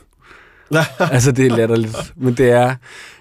[1.14, 2.12] altså, det er latterligt.
[2.16, 2.76] Men det er,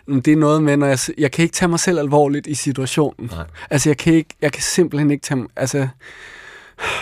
[0.08, 3.30] det er noget med, når jeg, jeg kan ikke tage mig selv alvorligt i situationen.
[3.32, 3.46] Nej.
[3.70, 5.48] Altså, jeg kan, ikke, jeg kan simpelthen ikke tage...
[5.56, 5.88] Altså,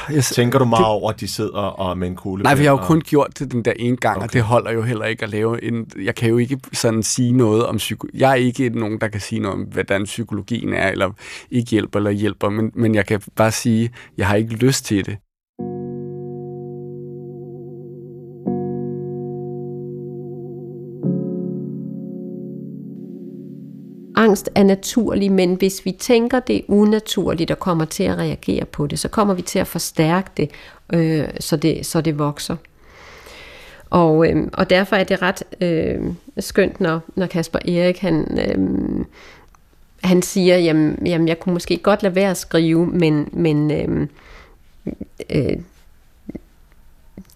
[0.10, 2.44] Jeg, Tænker du meget over, at de sidder og med en kugle?
[2.44, 4.28] Nej, for jeg har jo kun gjort det den der ene gang, okay.
[4.28, 5.86] og det holder jo heller ikke at lave en...
[6.04, 8.08] Jeg kan jo ikke sådan sige noget om psyko...
[8.14, 11.12] Jeg er ikke nogen, der kan sige noget om, hvordan psykologien er, eller
[11.52, 15.06] ikke hjælper eller hjælper, men, men jeg kan bare sige, jeg har ikke lyst til
[15.06, 15.18] det.
[24.36, 28.66] Angst er naturlig, men hvis vi tænker, det er unaturligt og kommer til at reagere
[28.66, 30.50] på det, så kommer vi til at forstærke det,
[30.94, 32.56] øh, så, det så det vokser.
[33.90, 36.02] Og, øh, og derfor er det ret øh,
[36.40, 39.06] skønt, når, når Kasper Erik han, øh,
[40.04, 44.08] han siger, jamen, jamen jeg kunne måske godt lade være at skrive, men, men øh,
[45.30, 45.58] øh,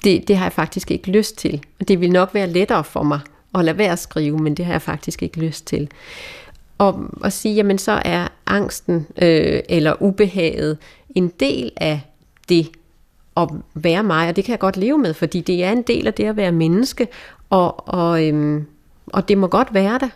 [0.03, 1.63] det, det har jeg faktisk ikke lyst til.
[1.87, 3.19] Det vil nok være lettere for mig
[3.55, 5.89] at lade være at skrive, men det har jeg faktisk ikke lyst til.
[6.79, 10.77] Og og sige, jamen så er angsten øh, eller ubehaget
[11.15, 12.01] en del af
[12.49, 12.69] det
[13.37, 16.07] at være mig, og det kan jeg godt leve med, fordi det er en del
[16.07, 17.07] af det at være menneske,
[17.49, 18.65] og, og, øhm,
[19.07, 20.09] og det må godt være der,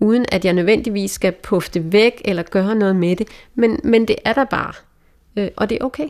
[0.00, 4.08] uden at jeg nødvendigvis skal puffe det væk eller gøre noget med det, men, men
[4.08, 4.72] det er der bare,
[5.36, 6.08] øh, og det er okay.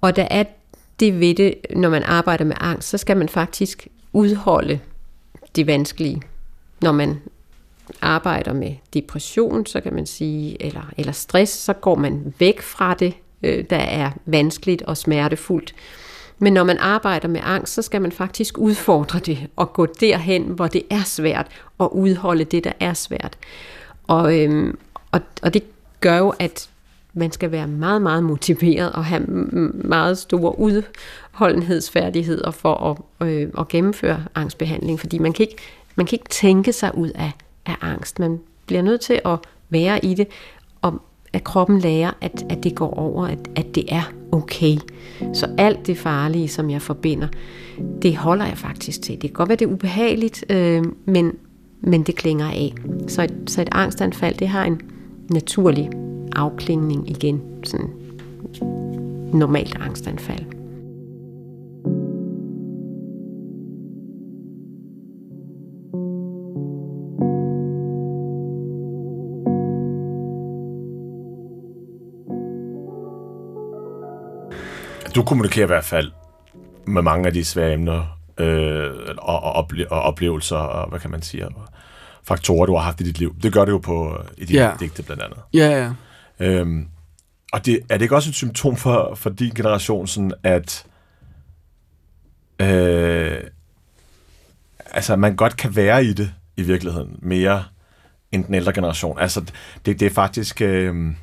[0.00, 0.44] Og der er
[1.00, 4.80] det ved det, når man arbejder med angst, så skal man faktisk udholde
[5.56, 6.22] det vanskelige.
[6.82, 7.20] Når man
[8.00, 12.94] arbejder med depression, så kan man sige, eller, eller stress, så går man væk fra
[12.94, 15.74] det, øh, der er vanskeligt og smertefuldt.
[16.38, 20.42] Men når man arbejder med angst, så skal man faktisk udfordre det og gå derhen,
[20.42, 21.46] hvor det er svært,
[21.78, 23.38] og udholde det, der er svært.
[24.06, 24.78] Og, øhm,
[25.12, 25.62] og, og det
[26.00, 26.68] gør jo, at
[27.14, 29.22] man skal være meget, meget motiveret og have
[29.74, 32.74] meget store udholdenhedsfærdigheder for
[33.20, 35.56] at, øh, at gennemføre angstbehandling, fordi man kan ikke,
[35.96, 37.32] man kan ikke tænke sig ud af,
[37.66, 38.18] af angst.
[38.18, 39.38] Man bliver nødt til at
[39.70, 40.26] være i det,
[40.82, 41.02] og
[41.32, 44.76] at kroppen lærer, at, at det går over, at, at det er okay.
[45.32, 47.28] Så alt det farlige, som jeg forbinder,
[48.02, 49.14] det holder jeg faktisk til.
[49.14, 51.32] Det kan godt være, det er ubehageligt, øh, men,
[51.80, 52.74] men det klinger af.
[53.08, 54.80] Så et, så et angstanfald, det har en
[55.30, 55.90] naturlig
[56.36, 57.42] afklingning igen.
[57.64, 57.90] Sådan
[59.32, 60.55] normalt angstanfald.
[75.16, 76.12] Du kommunikerer i hvert fald
[76.86, 81.10] med mange af de svære emner øh, og, og, ople- og oplevelser og hvad kan
[81.10, 81.68] man sige, og
[82.24, 83.36] faktorer, du har haft i dit liv.
[83.42, 84.80] Det gør det jo på i dine yeah.
[84.80, 85.38] digte blandt andet.
[85.54, 85.92] Ja, ja.
[86.46, 86.88] Øhm,
[87.52, 90.86] og det, er det ikke også et symptom for, for din generation, sådan at
[92.60, 93.40] øh,
[94.90, 97.64] altså, man godt kan være i det i virkeligheden mere
[98.32, 99.18] end den ældre generation?
[99.18, 99.40] Altså,
[99.86, 100.62] det, det er faktisk...
[100.62, 101.14] Øh,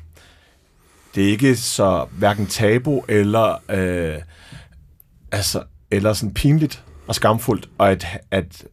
[1.14, 4.22] det er ikke så hverken tabu eller øh,
[5.32, 8.64] altså, eller sådan pinligt og skamfuldt at, at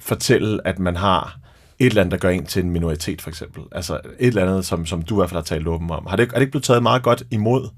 [0.00, 1.38] fortælle, at man har
[1.78, 3.62] et eller andet, der gør en til en minoritet, for eksempel.
[3.72, 6.06] Altså et eller andet, som, som du i hvert fald har talt åben om.
[6.06, 7.68] Har det, er det ikke blevet taget meget godt imod?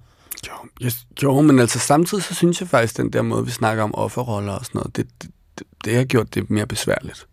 [0.47, 0.93] Jo, jeg,
[1.23, 4.53] jo, men altså samtidig så synes jeg faktisk, den der måde, vi snakker om offerroller
[4.53, 7.27] og sådan noget, det, det, det, det har gjort det mere besværligt.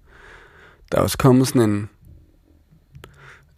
[0.92, 1.90] Der er også kommet sådan en...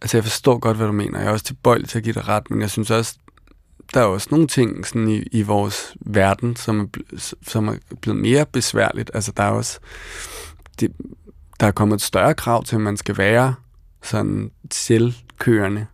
[0.02, 1.18] Altså jeg forstår godt, hvad du mener.
[1.18, 3.18] Jeg er også tilbøjelig til at give dig ret, men jeg synes også,
[3.94, 6.86] der er også nogle ting sådan i, i vores verden, som er,
[7.42, 9.10] som er blevet mere besværligt.
[9.14, 9.78] Altså der er også...
[10.80, 10.92] Det,
[11.60, 13.54] der er kommet et større krav til, at man skal være
[14.02, 15.86] sådan selvkørende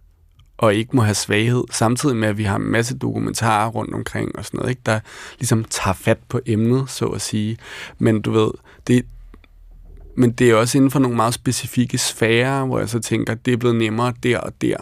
[0.60, 4.38] og ikke må have svaghed, samtidig med, at vi har en masse dokumentarer rundt omkring
[4.38, 5.00] og sådan noget, ikke, der
[5.38, 7.56] ligesom tager fat på emnet, så at sige.
[7.98, 8.50] Men du ved,
[8.86, 9.06] det,
[10.20, 13.52] men det er også inden for nogle meget specifikke sfærer, hvor jeg så tænker, det
[13.52, 14.76] er blevet nemmere der og der.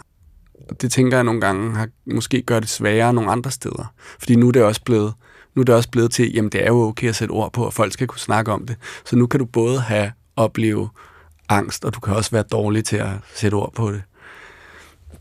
[0.69, 3.93] Og det tænker jeg nogle gange har måske gør det sværere nogle andre steder.
[4.19, 5.13] Fordi nu er det også blevet,
[5.55, 7.65] nu er det også blevet til, jamen det er jo okay at sætte ord på,
[7.65, 8.75] og folk skal kunne snakke om det.
[9.05, 10.89] Så nu kan du både have opleve
[11.49, 14.03] angst, og du kan også være dårlig til at sætte ord på det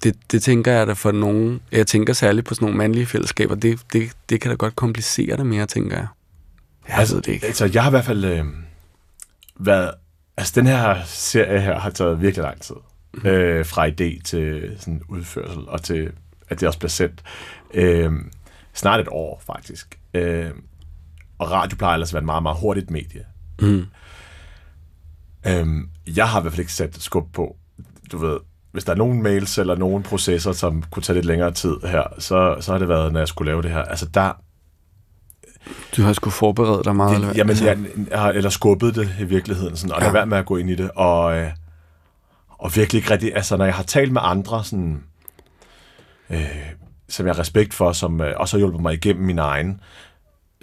[0.02, 3.54] det, det tænker jeg da for nogen, jeg tænker særligt på sådan nogle mandlige fællesskaber,
[3.54, 6.06] det, det, det kan da godt komplicere det mere, tænker jeg.
[6.88, 7.46] Jeg altså, ved det ikke.
[7.46, 8.44] Altså, jeg har i hvert fald øh,
[9.60, 9.90] været...
[10.38, 12.76] Altså, den her serie her har taget virkelig lang tid.
[13.14, 13.26] Mhm.
[13.26, 16.12] Øh, fra idé til sådan udførsel, og til,
[16.48, 17.22] at det også bliver sendt.
[17.74, 18.12] Øh,
[18.74, 19.98] snart et år, faktisk.
[20.14, 20.50] Øh,
[21.38, 23.26] og radio plejer ellers at være et meget, meget hurtigt medie.
[23.60, 23.86] Mm.
[25.46, 27.56] Øhm, jeg har i hvert fald ikke sat skub på,
[28.12, 28.38] du ved,
[28.72, 32.02] hvis der er nogen mails eller nogen processer, som kunne tage lidt længere tid her,
[32.18, 33.82] så, så har det været, når jeg skulle lave det her.
[33.82, 34.32] Altså der,
[35.96, 37.20] Du har sgu forberedt dig meget.
[37.20, 37.78] det, jamen, altså, jeg,
[38.10, 40.04] jeg har eller skubbet det i virkeligheden, sådan, og ja.
[40.04, 41.50] Lade være med at gå ind i det, og, øh,
[42.48, 45.02] og virkelig ikke rigtig, altså når jeg har talt med andre, sådan,
[46.30, 46.46] øh,
[47.08, 49.80] som jeg har respekt for, som øh, også har hjulpet mig igennem min egen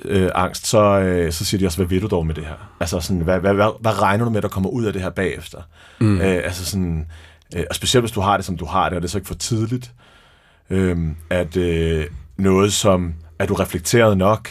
[0.05, 2.75] øh, angst, så, øh, så siger de også, hvad vil du dog med det her?
[2.79, 5.09] Altså sådan, hvad, hvad, hvad, hvad regner du med, der kommer ud af det her
[5.09, 5.61] bagefter?
[5.99, 6.21] Mm.
[6.21, 7.07] Øh, altså sådan,
[7.55, 9.17] øh, og specielt hvis du har det, som du har det, og det er så
[9.17, 9.91] ikke for tidligt,
[10.69, 10.97] øh,
[11.29, 12.05] at øh,
[12.37, 14.49] noget som, at du reflekteret nok,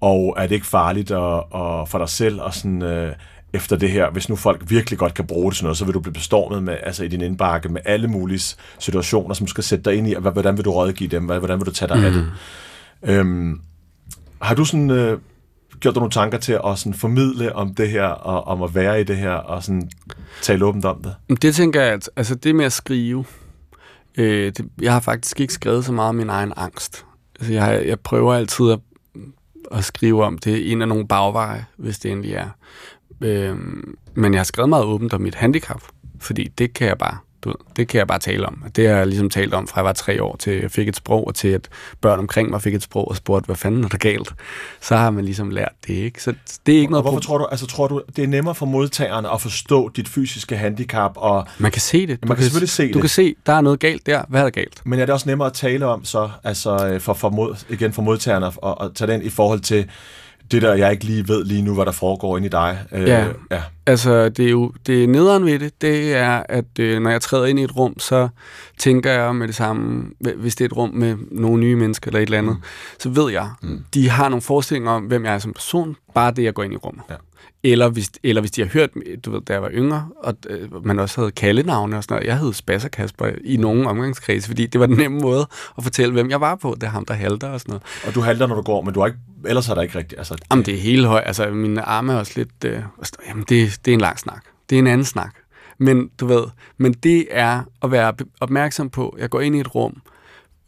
[0.00, 3.12] og er det ikke farligt at, at, for dig selv, og sådan, øh,
[3.52, 5.94] efter det her, hvis nu folk virkelig godt kan bruge det sådan noget, så vil
[5.94, 9.84] du blive bestormet med, altså i din indbakke med alle mulige situationer, som skal sætte
[9.84, 12.04] dig ind i, og hvordan vil du rådgive dem, hvordan vil du tage dig mm.
[12.04, 12.26] af det?
[13.02, 13.60] Øhm,
[14.42, 15.18] har du sådan øh,
[15.80, 19.00] gjort dig nogle tanker til at sådan formidle om det her, og om at være
[19.00, 19.90] i det her, og sådan
[20.42, 21.42] tale åbent om det?
[21.42, 23.24] Det tænker jeg, at altså det med at skrive,
[24.18, 27.04] øh, det, jeg har faktisk ikke skrevet så meget om min egen angst.
[27.40, 28.78] Altså jeg, jeg prøver altid at,
[29.72, 32.48] at skrive om det en af nogle bagveje, hvis det endelig er.
[33.20, 33.56] Øh,
[34.14, 35.82] men jeg har skrevet meget åbent om mit handicap,
[36.18, 38.64] fordi det kan jeg bare du ved, det kan jeg bare tale om.
[38.76, 40.96] Det har jeg ligesom talt om, fra jeg var tre år, til jeg fik et
[40.96, 41.68] sprog, og til at
[42.00, 44.34] børn omkring mig fik et sprog og spurgte, hvad fanden er der galt?
[44.80, 46.22] Så har man ligesom lært det, ikke?
[46.22, 46.34] Så
[46.66, 47.04] det er ikke noget...
[47.04, 50.08] Og hvorfor tror du, altså tror du, det er nemmere for modtagerne at forstå dit
[50.08, 51.12] fysiske handicap?
[51.16, 52.22] Og man kan se det.
[52.22, 52.94] Du man kan, kan selvfølgelig se du det.
[52.94, 54.22] Du kan se, der er noget galt der.
[54.28, 54.82] Hvad er der galt?
[54.84, 57.92] Men er det også nemmere at tale om så, altså øh, for, for mod, igen
[57.92, 59.90] for modtagerne, og, og tage den i forhold til
[60.50, 62.78] det der, jeg ikke lige ved lige nu, hvad der foregår inde i dig.
[62.92, 63.26] Øh, ja.
[63.50, 67.10] ja, altså det er jo det er nederen ved det, det er, at øh, når
[67.10, 68.28] jeg træder ind i et rum, så
[68.78, 70.04] tænker jeg med det samme,
[70.36, 72.62] hvis det er et rum med nogle nye mennesker eller et eller andet, mm.
[72.98, 73.84] så ved jeg, mm.
[73.94, 76.72] de har nogle forestillinger om, hvem jeg er som person, bare det, jeg går ind
[76.72, 77.02] i rummet.
[77.10, 77.14] Ja.
[77.62, 78.90] Eller hvis, eller hvis de har hørt,
[79.24, 82.26] du ved, da jeg var yngre, og øh, man også havde kaldenavne og sådan noget.
[82.26, 85.46] Jeg hed Spasser Kasper i nogle omgangskredse, fordi det var den nemme måde
[85.78, 86.74] at fortælle, hvem jeg var på.
[86.74, 87.82] Det er ham, der halter og sådan noget.
[88.06, 90.18] Og du halter, når du går, men du har ikke, ellers er der ikke rigtigt.
[90.18, 90.42] Altså, det...
[90.50, 91.26] Jamen, det er helt højt.
[91.26, 92.64] Altså, mine arme er også lidt...
[92.64, 92.82] Øh,
[93.28, 94.44] jamen, det, det er en lang snak.
[94.70, 95.34] Det er en anden snak.
[95.78, 96.44] Men du ved,
[96.78, 100.02] men det er at være opmærksom på, jeg går ind i et rum,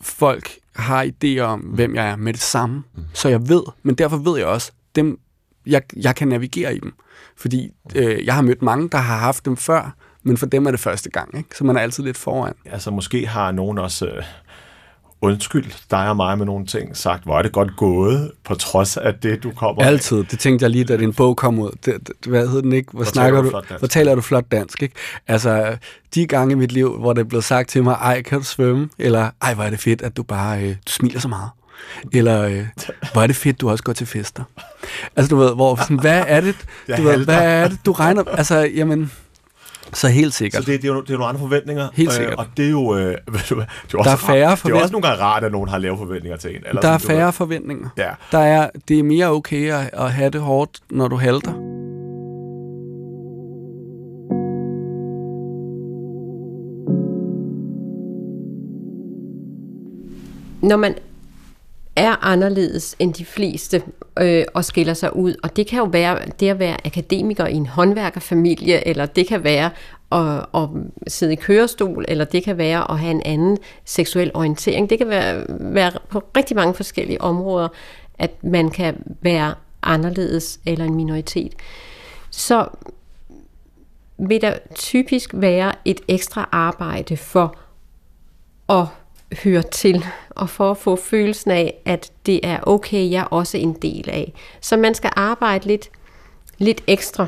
[0.00, 3.02] folk har idéer om, hvem jeg er med det samme, mm.
[3.12, 5.18] så jeg ved, men derfor ved jeg også, dem
[5.66, 6.92] jeg, jeg kan navigere i dem.
[7.36, 10.70] Fordi øh, jeg har mødt mange, der har haft dem før, men for dem er
[10.70, 11.56] det første gang, ikke?
[11.56, 12.54] så man er altid lidt foran.
[12.64, 14.22] Altså måske har nogen også øh,
[15.22, 18.96] undskyld dig og mig med nogle ting, sagt, hvor er det godt gået, på trods
[18.96, 20.18] af det, du kommer Altid.
[20.18, 20.26] Af.
[20.26, 21.70] Det tænkte jeg lige, da din bog kom ud.
[21.84, 22.90] Det, det, hvad hedder den ikke?
[22.90, 23.62] Hvor, hvor snakker du?
[23.78, 24.94] Hvor taler du flot dansk, ikke?
[25.28, 25.76] Altså,
[26.14, 28.88] de gange i mit liv, hvor det blev sagt til mig, ej, kan du svømme?
[28.98, 31.50] Eller, ej, hvor er det fedt, at du bare, øh, du smiler så meget.
[32.12, 32.66] Eller, øh,
[33.12, 34.42] hvor er det fedt, du også går til fester.
[35.16, 36.56] Altså, du ved, hvor, sådan, hvad er det,
[36.96, 39.10] du ved, hvad er det, du regner, altså, jamen,
[39.92, 40.64] så helt sikkert.
[40.64, 41.88] Så det, det, er, jo, det er nogle andre forventninger.
[41.94, 42.32] Helt sikkert.
[42.32, 42.96] Øh, og det er jo...
[42.96, 43.00] Øh,
[43.32, 43.56] det er,
[43.92, 45.78] jo også der er færre rart, Det er også nogle gange rart, at nogen har
[45.78, 46.62] lave forventninger til en.
[46.66, 47.32] Eller der er færre ved.
[47.32, 47.88] forventninger.
[47.98, 48.10] Ja.
[48.32, 51.52] Der er, det er mere okay at, at have det hårdt, når du halter.
[60.62, 60.94] Når man
[62.00, 63.82] er anderledes end de fleste
[64.20, 65.34] øh, og skiller sig ud.
[65.42, 69.44] Og det kan jo være det at være akademiker i en håndværkerfamilie, eller det kan
[69.44, 69.70] være
[70.12, 70.68] at, at
[71.08, 74.90] sidde i kørestol, eller det kan være at have en anden seksuel orientering.
[74.90, 77.68] Det kan være, være på rigtig mange forskellige områder,
[78.18, 81.52] at man kan være anderledes eller en minoritet.
[82.30, 82.68] Så
[84.18, 87.56] vil der typisk være et ekstra arbejde for
[88.68, 88.86] at
[89.44, 90.04] høre til,
[90.40, 94.10] og for at få følelsen af, at det er okay, jeg er også en del
[94.10, 94.32] af.
[94.60, 95.90] Så man skal arbejde lidt,
[96.58, 97.26] lidt ekstra.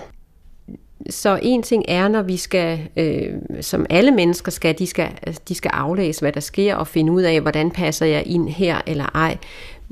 [1.10, 5.08] Så en ting er, når vi skal, øh, som alle mennesker skal, de skal,
[5.48, 8.80] de skal aflæse, hvad der sker, og finde ud af, hvordan passer jeg ind her
[8.86, 9.38] eller ej.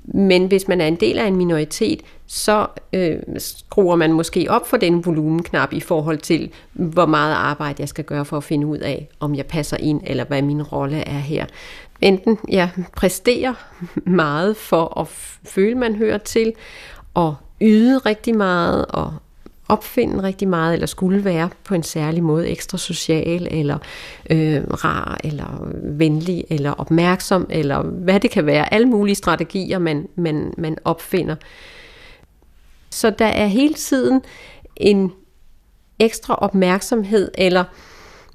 [0.04, 4.68] Men hvis man er en del af en minoritet, så øh, skruer man måske op
[4.68, 8.66] for den volumenknap i forhold til, hvor meget arbejde jeg skal gøre for at finde
[8.66, 11.46] ud af, om jeg passer ind, eller hvad min rolle er her
[12.00, 13.54] enten ja, præstere
[14.06, 15.08] meget for at
[15.44, 16.52] føle, man hører til,
[17.14, 19.14] og yde rigtig meget, og
[19.68, 23.78] opfinde rigtig meget, eller skulle være på en særlig måde ekstra social, eller
[24.30, 28.74] øh, rar, eller venlig, eller opmærksom, eller hvad det kan være.
[28.74, 31.36] Alle mulige strategier, man, man, man opfinder.
[32.90, 34.22] Så der er hele tiden
[34.76, 35.12] en
[35.98, 37.64] ekstra opmærksomhed, eller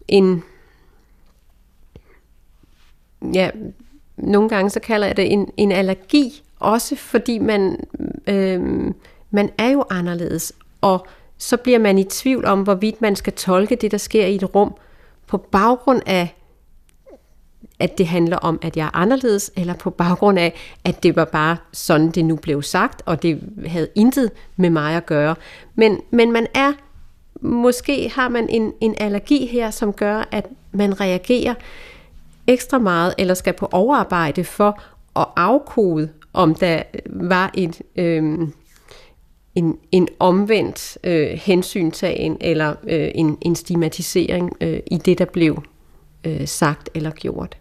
[0.07, 0.43] en
[3.33, 3.49] ja,
[4.17, 7.79] nogle gange så kalder jeg det en, en allergi, også fordi man,
[8.27, 8.61] øh,
[9.31, 11.07] man er jo anderledes, og
[11.37, 14.55] så bliver man i tvivl om, hvorvidt man skal tolke det, der sker i et
[14.55, 14.75] rum,
[15.27, 16.35] på baggrund af,
[17.79, 20.53] at det handler om, at jeg er anderledes, eller på baggrund af,
[20.83, 24.95] at det var bare sådan, det nu blev sagt, og det havde intet med mig
[24.95, 25.35] at gøre.
[25.75, 26.73] Men, men man er,
[27.41, 31.53] måske har man en, en allergi her, som gør, at man reagerer
[32.47, 34.81] ekstra meget, eller skal på overarbejde for
[35.15, 38.47] at afkode, om der var et, øh,
[39.55, 45.63] en, en omvendt øh, hensyntagen eller øh, en, en stigmatisering øh, i det, der blev
[46.23, 47.57] øh, sagt eller gjort.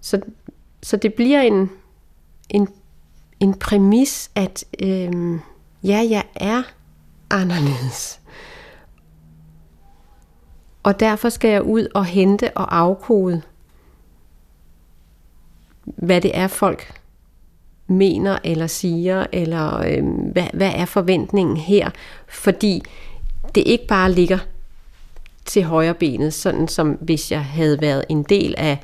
[0.00, 0.20] Så,
[0.82, 1.70] så det bliver en,
[2.48, 2.68] en,
[3.40, 5.38] en præmis, at øh,
[5.84, 6.62] ja, jeg er
[7.30, 8.19] anderledes.
[10.82, 13.42] Og derfor skal jeg ud og hente og afkode,
[15.84, 17.00] hvad det er, folk
[17.86, 21.90] mener eller siger, eller øh, hvad, hvad er forventningen her?
[22.28, 22.82] Fordi
[23.54, 24.38] det ikke bare ligger
[25.44, 28.78] til højre benet, sådan som hvis jeg havde været en del af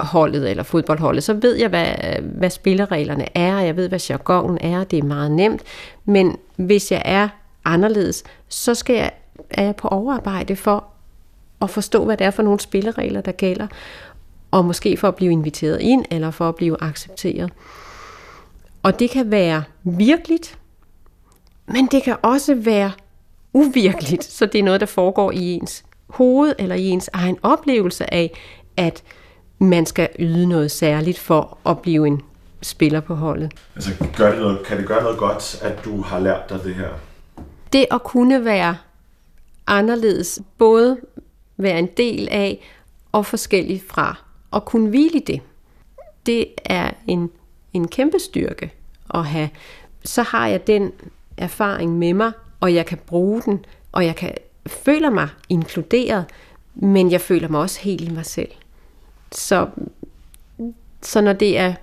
[0.00, 4.58] holdet eller fodboldholdet, så ved jeg, hvad, hvad spillereglerne er, og jeg ved, hvad jargonen
[4.60, 5.62] er, det er meget nemt.
[6.04, 7.28] Men hvis jeg er
[7.64, 9.10] anderledes, så skal jeg,
[9.50, 10.84] er jeg på overarbejde for
[11.62, 13.66] at forstå, hvad det er for nogle spilleregler, der gælder,
[14.50, 17.52] og måske for at blive inviteret ind, eller for at blive accepteret.
[18.82, 20.58] Og det kan være virkeligt,
[21.66, 22.92] men det kan også være
[23.52, 28.14] uvirkeligt, så det er noget, der foregår i ens hoved, eller i ens egen oplevelse
[28.14, 28.38] af,
[28.76, 29.02] at
[29.58, 32.22] man skal yde noget særligt for at blive en
[32.62, 33.52] spiller på holdet.
[33.74, 36.74] Altså, gør det noget, kan det gøre noget godt, at du har lært dig det
[36.74, 36.88] her?
[37.72, 38.76] Det at kunne være
[39.66, 40.96] anderledes, både
[41.58, 42.64] være en del af
[43.12, 45.40] og forskellig fra, og kunne hvile i det,
[46.26, 47.30] det er en,
[47.72, 48.72] en kæmpe styrke
[49.14, 49.50] at have.
[50.04, 50.92] Så har jeg den
[51.36, 54.34] erfaring med mig, og jeg kan bruge den, og jeg kan
[54.66, 56.24] føler mig inkluderet,
[56.74, 58.50] men jeg føler mig også helt i mig selv.
[59.32, 59.68] Så,
[61.02, 61.74] så når det er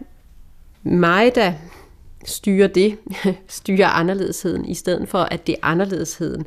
[0.84, 1.54] mig, der
[2.26, 2.98] styrer det,
[3.48, 6.46] styrer anderledesheden, i stedet for at det er anderledesheden,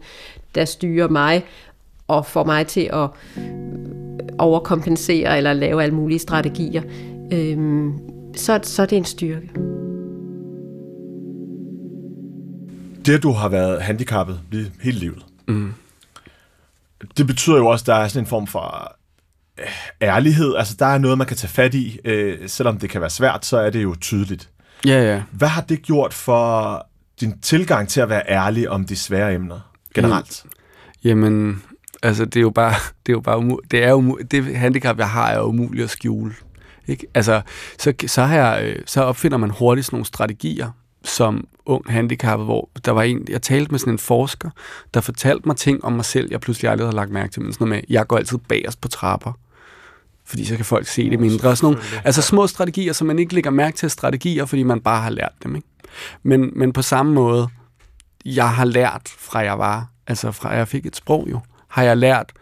[0.54, 1.44] der styrer mig,
[2.08, 3.10] og får mig til at
[4.38, 6.82] overkompensere eller lave alle mulige strategier,
[7.32, 7.92] øhm,
[8.36, 9.50] så, så er det en styrke.
[13.06, 15.74] Det, at du har været handicappet lige hele livet, mm.
[17.16, 18.96] det betyder jo også, at der er sådan en form for
[19.58, 19.66] øh,
[20.02, 20.54] ærlighed.
[20.56, 21.98] Altså, der er noget, man kan tage fat i.
[22.04, 24.50] Øh, selvom det kan være svært, så er det jo tydeligt.
[24.86, 25.22] Ja, ja.
[25.30, 26.86] Hvad har det gjort for
[27.20, 29.60] din tilgang til at være ærlig om de svære emner
[29.94, 30.44] generelt?
[31.04, 31.62] Jamen,
[32.02, 32.74] altså det er jo bare,
[33.06, 35.90] det er jo bare umu- det er umu- det handicap, jeg har, er umuligt at
[35.90, 36.34] skjule.
[36.86, 37.06] Ikke?
[37.14, 37.40] Altså,
[37.78, 40.70] så, så, her, øh, så opfinder man hurtigt sådan nogle strategier,
[41.04, 44.50] som ung handicappet, hvor der var en, jeg talte med sådan en forsker,
[44.94, 47.52] der fortalte mig ting om mig selv, jeg pludselig aldrig havde lagt mærke til, men
[47.52, 49.32] sådan noget med, jeg går altid bagerst på trapper,
[50.24, 51.48] fordi så kan folk se det mindre.
[51.48, 54.80] Og sådan nogle, altså små strategier, som man ikke lægger mærke til strategier, fordi man
[54.80, 55.56] bare har lært dem.
[55.56, 55.68] Ikke?
[56.22, 57.48] Men, men på samme måde,
[58.24, 61.96] jeg har lært fra jeg var, altså fra jeg fik et sprog jo, har jeg
[61.96, 62.32] lært,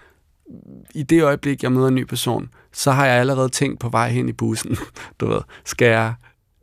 [0.94, 4.08] i det øjeblik, jeg møder en ny person, så har jeg allerede tænkt på vej
[4.08, 4.76] hen i bussen,
[5.20, 6.14] du ved, skal jeg,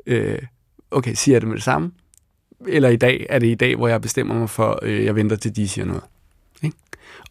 [0.06, 0.40] øh,
[0.92, 1.92] okay, siger jeg det med det samme?
[2.68, 5.36] Eller i dag, er det i dag, hvor jeg bestemmer mig for, øh, jeg venter
[5.36, 6.04] til de siger noget.
[6.62, 6.78] Ikke?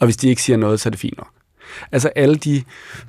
[0.00, 1.30] Og hvis de ikke siger noget, så er det fint nok.
[1.92, 2.62] Altså alle de,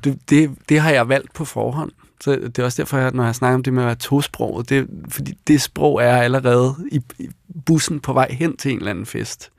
[0.04, 1.92] det, det, det har jeg valgt på forhånd.
[2.22, 4.70] Så det er også derfor, at når jeg snakker om det med at være tosproget,
[4.70, 7.30] det, fordi det sprog er allerede i, i
[7.66, 9.52] bussen på vej hen til en eller anden fest.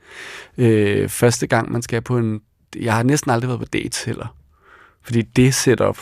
[0.57, 2.41] Øh, første gang, man skal på en...
[2.81, 4.35] Jeg har næsten aldrig været på dates heller.
[5.01, 5.99] Fordi det setup,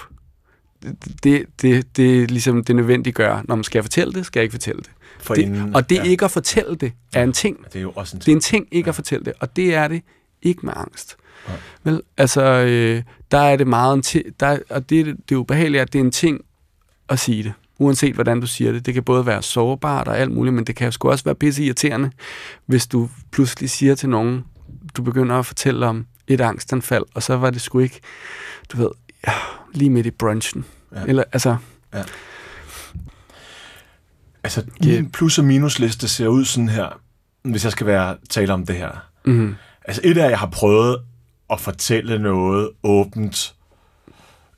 [1.24, 3.42] det, det, det er ligesom det nødvendige gør.
[3.48, 4.92] Når man skal jeg fortælle det, skal jeg ikke fortælle det.
[5.20, 6.04] For det inden- og det ja.
[6.04, 7.66] ikke at fortælle det, er en ting.
[7.66, 9.76] Det er jo også en Det er en ting ikke at fortælle det, og det
[9.76, 10.02] er det
[10.42, 11.18] ikke med angst.
[11.84, 15.94] Vel, altså, øh, der er det meget en ti- der, og det, det er, at
[15.94, 16.42] det er en ting
[17.10, 17.54] at sige det.
[17.80, 18.86] Uanset hvordan du siger det.
[18.86, 21.64] Det kan både være sårbart og alt muligt, men det kan sgu også være pisse
[21.64, 22.12] irriterende,
[22.66, 24.46] hvis du pludselig siger til nogen,
[24.98, 28.00] du begynder at fortælle om et angstanfald, og så var det sgu ikke,
[28.72, 28.90] du ved,
[29.28, 29.34] ja,
[29.74, 30.66] lige midt i brunchen.
[30.92, 31.00] Ja.
[31.00, 31.06] Ja.
[31.06, 31.56] Eller, altså,
[34.44, 37.00] Altså, min plus- og minusliste ser ud sådan her,
[37.44, 38.92] hvis jeg skal være tale om det her.
[39.26, 39.56] mm,
[39.86, 40.98] Altså, et at jeg har prøvet
[41.50, 43.56] at fortælle noget åbent,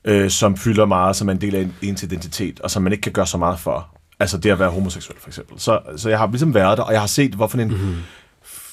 [0.04, 3.02] øh, som fylder meget, som er en del af ens identitet, og som man ikke
[3.02, 3.88] kan gøre så meget for.
[4.20, 5.60] Altså det at være homoseksuel, for eksempel.
[5.60, 7.96] Så, så jeg har ligesom været der, og jeg har set, hvorfor en mm-hmm.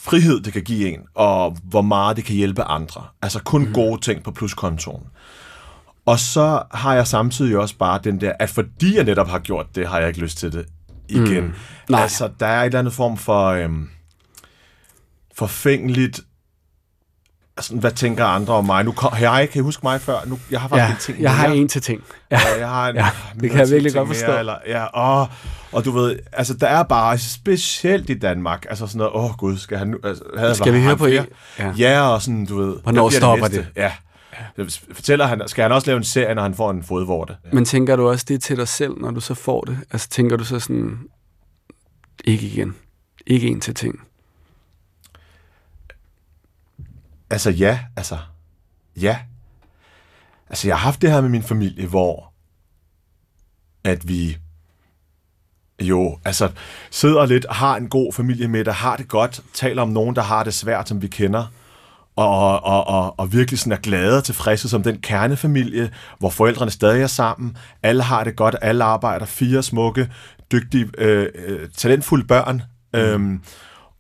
[0.04, 3.04] Frihed det kan give en, og hvor meget det kan hjælpe andre.
[3.22, 3.74] Altså kun mm-hmm.
[3.74, 5.04] gode ting på pluskontoen.
[6.06, 9.76] Og så har jeg samtidig også bare den der, at fordi jeg netop har gjort
[9.76, 10.66] det, har jeg ikke lyst til det
[11.10, 11.44] igen.
[11.44, 11.54] Mm.
[11.90, 12.02] Nej.
[12.02, 13.90] Altså, der er et eller andet form for øhm,
[15.36, 16.22] forfængeligt
[17.58, 18.84] altså, hvad tænker andre om mig?
[18.84, 20.18] Nu kom, jeg kan I huske mig før?
[20.26, 21.58] Nu, jeg har faktisk ja, en ting jeg har mere.
[21.58, 22.04] en til ting.
[22.32, 23.10] Ja, jeg har en, Ja,
[23.42, 24.38] det kan jeg virkelig godt forstå.
[24.38, 24.86] Eller, ja,
[25.22, 25.28] åh,
[25.72, 29.58] og du ved, altså der er bare, specielt i Danmark, altså sådan noget, åh gud,
[29.58, 31.26] skal han nu, altså, havde Skal vi høre på en?
[31.60, 31.74] Ja.
[31.78, 32.78] ja, og sådan, du ved.
[32.84, 33.68] Hvornår bliver stopper næste?
[33.76, 33.92] Ja.
[34.94, 37.36] Fortæller han, skal han også lave en serie, når han får en fodvorte?
[37.54, 39.78] Men tænker du også det til dig selv, når du så får det?
[39.92, 41.00] Altså tænker du så sådan,
[42.26, 42.76] ikke igen,
[43.28, 44.00] ikke en til ting?
[47.30, 48.18] Altså ja, altså
[49.02, 49.20] ja.
[50.50, 52.34] Altså jeg har haft det her med min familie, hvor
[53.84, 54.38] at vi
[55.82, 56.52] jo, altså
[56.92, 60.22] sidder lidt, har en god familie med, der har det godt, taler om nogen, der
[60.22, 61.46] har det svært, som vi kender,
[62.16, 66.72] og, og, og, og virkelig sådan er glade og tilfredse som den kernefamilie, hvor forældrene
[66.72, 70.10] stadig er sammen, alle har det godt, alle arbejder, fire smukke,
[70.52, 72.62] dygtige, øh, øh, talentfulde børn,
[72.94, 73.42] mm.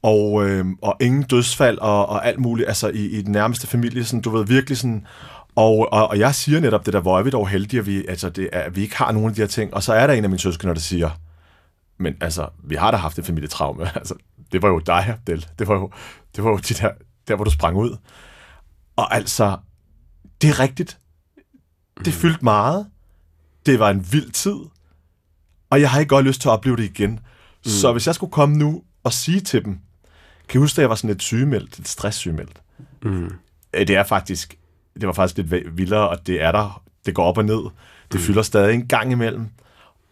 [0.03, 4.05] Og, øh, og ingen dødsfald og, og alt muligt, altså i, i den nærmeste familie,
[4.05, 5.07] sådan, du ved, virkelig sådan,
[5.55, 8.05] og, og, og jeg siger netop det der, hvor er vi dog heldige, at vi,
[8.07, 10.07] altså det er, at vi ikke har nogen af de her ting, og så er
[10.07, 11.09] der en af mine søskende, der siger,
[11.97, 14.15] men altså, vi har da haft en familietraume, altså,
[14.51, 15.91] det var jo dig, Del, det var jo,
[16.35, 16.91] det var jo de der,
[17.27, 17.97] der, hvor du sprang ud.
[18.95, 19.57] Og altså,
[20.41, 20.97] det er rigtigt.
[21.97, 22.11] Det mm.
[22.11, 22.87] fyldte meget.
[23.65, 24.55] Det var en vild tid.
[25.69, 27.11] Og jeg har ikke godt lyst til at opleve det igen.
[27.11, 27.19] Mm.
[27.63, 29.79] Så hvis jeg skulle komme nu og sige til dem,
[30.49, 32.61] kan huske, at jeg var sådan lidt sygemeldt, lidt stresssygemeldt?
[33.03, 33.31] Mm.
[33.73, 34.57] Det er faktisk,
[34.93, 36.83] det var faktisk lidt vildere, og det er der.
[37.05, 37.63] Det går op og ned.
[38.11, 38.19] Det mm.
[38.19, 39.47] fylder stadig en gang imellem.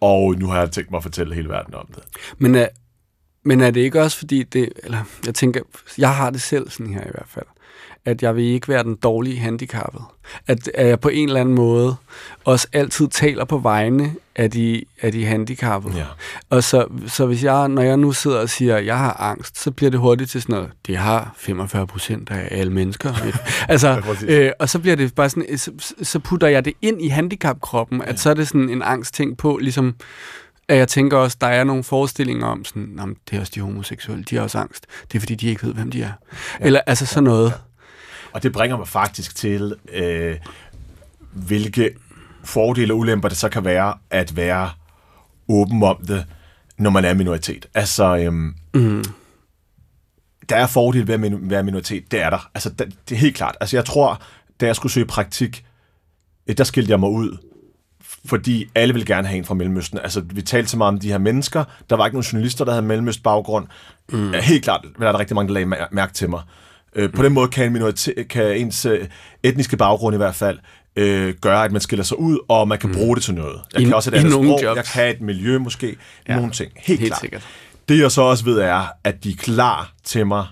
[0.02, 2.04] Og nu har jeg tænkt mig at fortælle hele verden om det.
[2.38, 2.68] Men er,
[3.44, 5.62] men er det ikke også fordi det, eller jeg tænker,
[5.98, 7.46] jeg har det selv sådan her i hvert fald,
[8.06, 10.02] at jeg vil ikke være den dårlige handicappet.
[10.48, 11.96] At, at jeg på en eller anden måde
[12.46, 15.98] også altid taler på vegne af de, af de handicappede.
[15.98, 16.06] Ja.
[16.50, 19.62] Og så, så hvis jeg, når jeg nu sidder og siger, at jeg har angst,
[19.62, 23.14] så bliver det hurtigt til sådan noget, det har 45 procent af alle mennesker.
[23.70, 25.72] altså, øh, og så bliver det bare sådan, så,
[26.02, 28.16] så putter jeg det ind i handicapkroppen, at ja.
[28.16, 29.96] så er det sådan en angstting på, ligesom,
[30.68, 33.62] at jeg tænker også, der er nogle forestillinger om sådan, Nå, det er også de
[33.62, 34.86] homoseksuelle, de har også angst.
[35.12, 36.12] Det er fordi, de ikke ved, hvem de er.
[36.60, 36.66] Ja.
[36.66, 37.50] Eller altså sådan noget.
[37.50, 37.56] Ja.
[38.34, 40.38] Og det bringer mig faktisk til, øh,
[41.32, 41.90] hvilke
[42.44, 44.70] fordele og ulemper det så kan være at være
[45.48, 46.26] åben om det,
[46.78, 47.66] når man er minoritet.
[47.74, 49.04] Altså, øhm, mm.
[50.50, 52.50] der er fordele ved at være minoritet, det er der.
[52.56, 53.58] Altså, det er helt klart.
[53.62, 54.22] Altså, jeg tror,
[54.62, 55.66] da jeg skulle søge praktik,
[56.48, 57.38] øh, der skilte jeg mig ud
[58.26, 60.00] fordi alle vil gerne have en fra Mellemøsten.
[60.00, 61.64] Altså, vi talte så meget om de her mennesker.
[61.90, 63.68] Der var ikke nogen journalister, der havde Mellemøst baggrund.
[64.12, 64.34] Mm.
[64.34, 66.42] Helt klart der er der rigtig mange, der lagde mærke til mig.
[66.96, 67.94] Øh, på den måde kan, en
[68.30, 69.08] kan ens øh,
[69.44, 70.60] etniske baggrund i hvert fald
[70.96, 72.96] øh, gøre, at man skiller sig ud, og man kan mm.
[72.96, 73.62] bruge det til noget.
[73.74, 74.78] Jeg I, kan også have et andet sprog, jobs.
[74.78, 75.96] jeg kan have et miljø måske,
[76.28, 76.72] ja, nogle ting.
[76.76, 77.22] Helt, helt klart.
[77.22, 77.48] Sikkert.
[77.90, 80.46] Det jeg så også ved er, at de er klar til mig,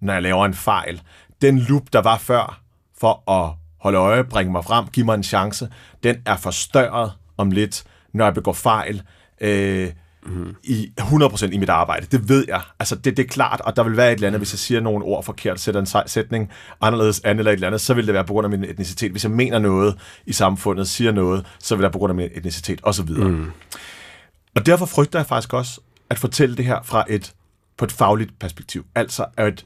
[0.00, 1.00] når jeg laver en fejl.
[1.42, 2.60] Den loop, der var før,
[3.00, 5.68] for at holde øje, bringe mig frem, give mig en chance,
[6.02, 9.02] den er forstørret om lidt, når jeg begår fejl.
[9.40, 9.88] Øh,
[10.30, 10.54] mm.
[10.62, 12.06] i 100% i mit arbejde.
[12.06, 12.60] Det ved jeg.
[12.78, 14.80] Altså, det, det er klart, og der vil være et eller andet, hvis jeg siger
[14.80, 16.50] nogle ord forkert, sætter en sætning
[16.80, 19.10] anderledes an eller et eller andet, så vil det være på grund af min etnicitet.
[19.10, 22.14] Hvis jeg mener noget i samfundet, siger noget, så vil det være på grund af
[22.14, 23.10] min etnicitet, osv.
[23.10, 23.50] Mm.
[24.56, 27.32] Og derfor frygter jeg faktisk også at fortælle det her fra et
[27.78, 28.84] på et fagligt perspektiv.
[28.94, 29.64] Altså, at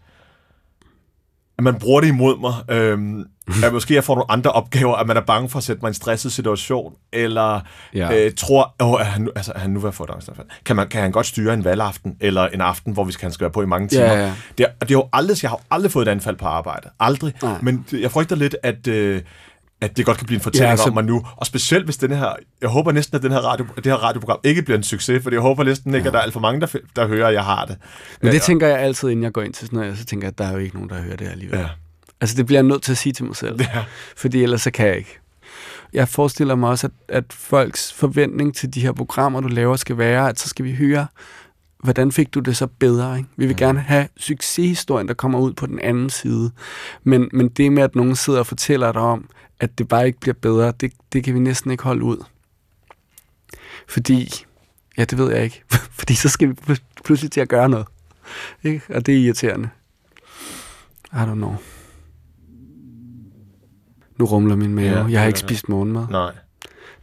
[1.58, 2.54] at man bruger det imod mig.
[2.68, 3.24] Øhm,
[3.64, 5.88] at måske jeg får nogle andre opgaver, at man er bange for at sætte mig
[5.88, 7.60] i en stresset situation, eller
[7.94, 8.24] ja.
[8.26, 10.46] øh, tror, åh, er han, altså, er han nu ved at få angstanfald?
[10.64, 13.32] Kan, man, kan han godt styre en valgaften, eller en aften, hvor vi skal, han
[13.32, 14.04] skal være på i mange timer?
[14.04, 14.32] Ja, ja.
[14.58, 16.88] Det, er, det er jo aldrig, jeg har aldrig fået et anfald på arbejde.
[17.00, 17.34] Aldrig.
[17.42, 17.58] Nej.
[17.62, 18.86] Men jeg frygter lidt, at...
[18.86, 19.22] Øh,
[19.82, 20.88] at det godt kan blive en fortælling ja, så...
[20.88, 21.22] om mig nu.
[21.36, 24.38] Og specielt hvis den her, jeg håber næsten, at den her radio, det her radioprogram
[24.44, 26.08] ikke bliver en succes, for jeg håber næsten ikke, ja.
[26.08, 26.66] at der er alt for mange, der,
[26.96, 27.76] der hører, at jeg har det.
[28.20, 28.42] Men det ja.
[28.42, 30.44] tænker jeg altid, inden jeg går ind til sådan noget, så tænker jeg, at der
[30.44, 31.58] er jo ikke nogen, der hører det alligevel.
[31.58, 31.66] Ja.
[32.20, 33.84] Altså det bliver jeg nødt til at sige til mig selv, ja.
[34.16, 35.18] fordi ellers så kan jeg ikke.
[35.92, 39.98] Jeg forestiller mig også, at, at folks forventning til de her programmer, du laver, skal
[39.98, 41.06] være, at så skal vi høre,
[41.82, 43.16] hvordan fik du det så bedre?
[43.18, 43.28] Ikke?
[43.36, 43.66] Vi vil ja.
[43.66, 46.50] gerne have succeshistorien, der kommer ud på den anden side.
[47.04, 49.28] Men, men det med, at nogen sidder og fortæller dig om,
[49.62, 52.24] at det bare ikke bliver bedre, det, det kan vi næsten ikke holde ud.
[53.88, 54.32] Fordi,
[54.98, 55.62] ja, det ved jeg ikke.
[55.98, 56.54] Fordi så skal vi
[57.04, 57.86] pludselig til at gøre noget.
[58.62, 58.82] Ikke?
[58.88, 59.68] Og det er irriterende.
[61.12, 61.56] I don't know.
[64.16, 64.98] Nu rumler min mave.
[64.98, 66.06] Ja, jeg har ikke spist morgenmad.
[66.10, 66.32] Nej.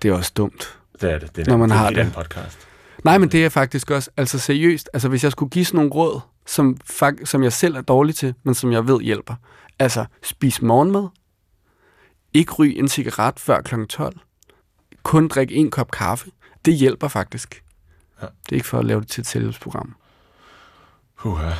[0.01, 0.79] Det er også dumt.
[1.01, 1.35] Det er det.
[1.35, 1.97] Det er, når man det, har det.
[1.97, 2.67] den podcast.
[3.03, 5.91] Nej, men det er faktisk også, altså seriøst, altså hvis jeg skulle give sådan nogle
[5.91, 6.77] råd, som,
[7.25, 9.35] som jeg selv er dårlig til, men som jeg ved hjælper.
[9.79, 11.07] Altså, spis morgenmad,
[12.33, 13.85] ikke ryge en cigaret før kl.
[13.89, 14.19] 12.
[15.03, 16.31] Kun drikke en kop kaffe.
[16.65, 17.63] Det hjælper faktisk.
[18.21, 18.25] Ja.
[18.25, 19.95] Det er ikke for at lave det til et selvhjælpsprogram.
[21.19, 21.51] Puha.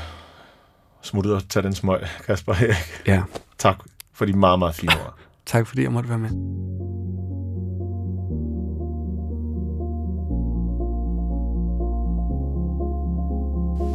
[1.02, 2.56] Smut ud og tage den smøg, Kasper
[3.08, 3.24] Ja.
[3.58, 3.78] Tak
[4.14, 5.16] for de meget, meget fine ord.
[5.46, 6.30] tak fordi jeg måtte være med.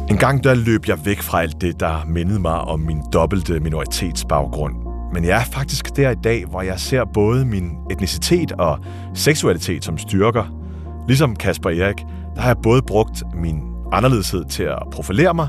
[0.09, 3.59] En gang der løb jeg væk fra alt det, der mindede mig om min dobbelte
[3.59, 4.84] minoritetsbaggrund
[5.15, 8.79] men jeg er faktisk der i dag, hvor jeg ser både min etnicitet og
[9.13, 10.61] seksualitet som styrker.
[11.07, 11.97] Ligesom Kasper Erik,
[12.35, 13.61] der har jeg både brugt min
[13.91, 15.47] anderledeshed til at profilere mig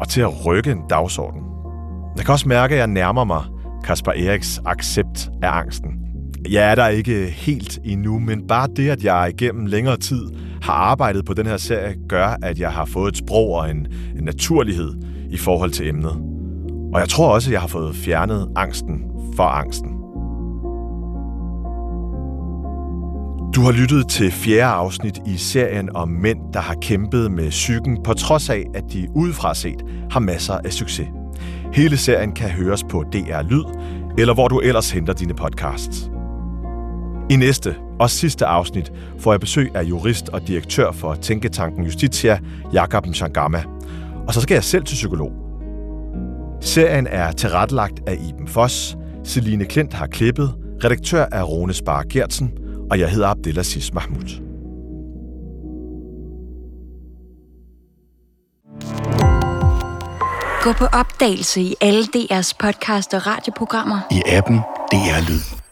[0.00, 1.40] og til at rykke en dagsorden.
[2.16, 3.42] Jeg kan også mærke, at jeg nærmer mig
[3.84, 5.90] Kasper Eriks accept af angsten.
[6.50, 10.26] Jeg er der ikke helt endnu, men bare det, at jeg igennem længere tid
[10.62, 13.86] har arbejdet på den her serie, gør, at jeg har fået et sprog og en,
[14.18, 14.94] en naturlighed
[15.30, 16.33] i forhold til emnet.
[16.94, 19.02] Og jeg tror også, at jeg har fået fjernet angsten
[19.36, 19.90] for angsten.
[23.54, 28.02] Du har lyttet til fjerde afsnit i serien om mænd, der har kæmpet med psyken,
[28.02, 31.08] på trods af, at de udefra set har masser af succes.
[31.72, 33.64] Hele serien kan høres på DR Lyd,
[34.18, 36.10] eller hvor du ellers henter dine podcasts.
[37.30, 42.38] I næste og sidste afsnit får jeg besøg af jurist og direktør for Tænketanken Justitia,
[42.72, 43.62] Jakob Mchangama.
[44.26, 45.43] Og så skal jeg selv til psykolog.
[46.64, 50.54] Serien er tilrettelagt af Iben Foss, Celine Klint har klippet,
[50.84, 52.52] redaktør er Rune Spar Gertsen,
[52.90, 54.40] og jeg hedder Abdelaziz Mahmoud.
[60.62, 64.00] Gå på opdagelse i alle DR's podcast og radioprogrammer.
[64.10, 64.56] I appen
[64.92, 65.63] DR Lyd.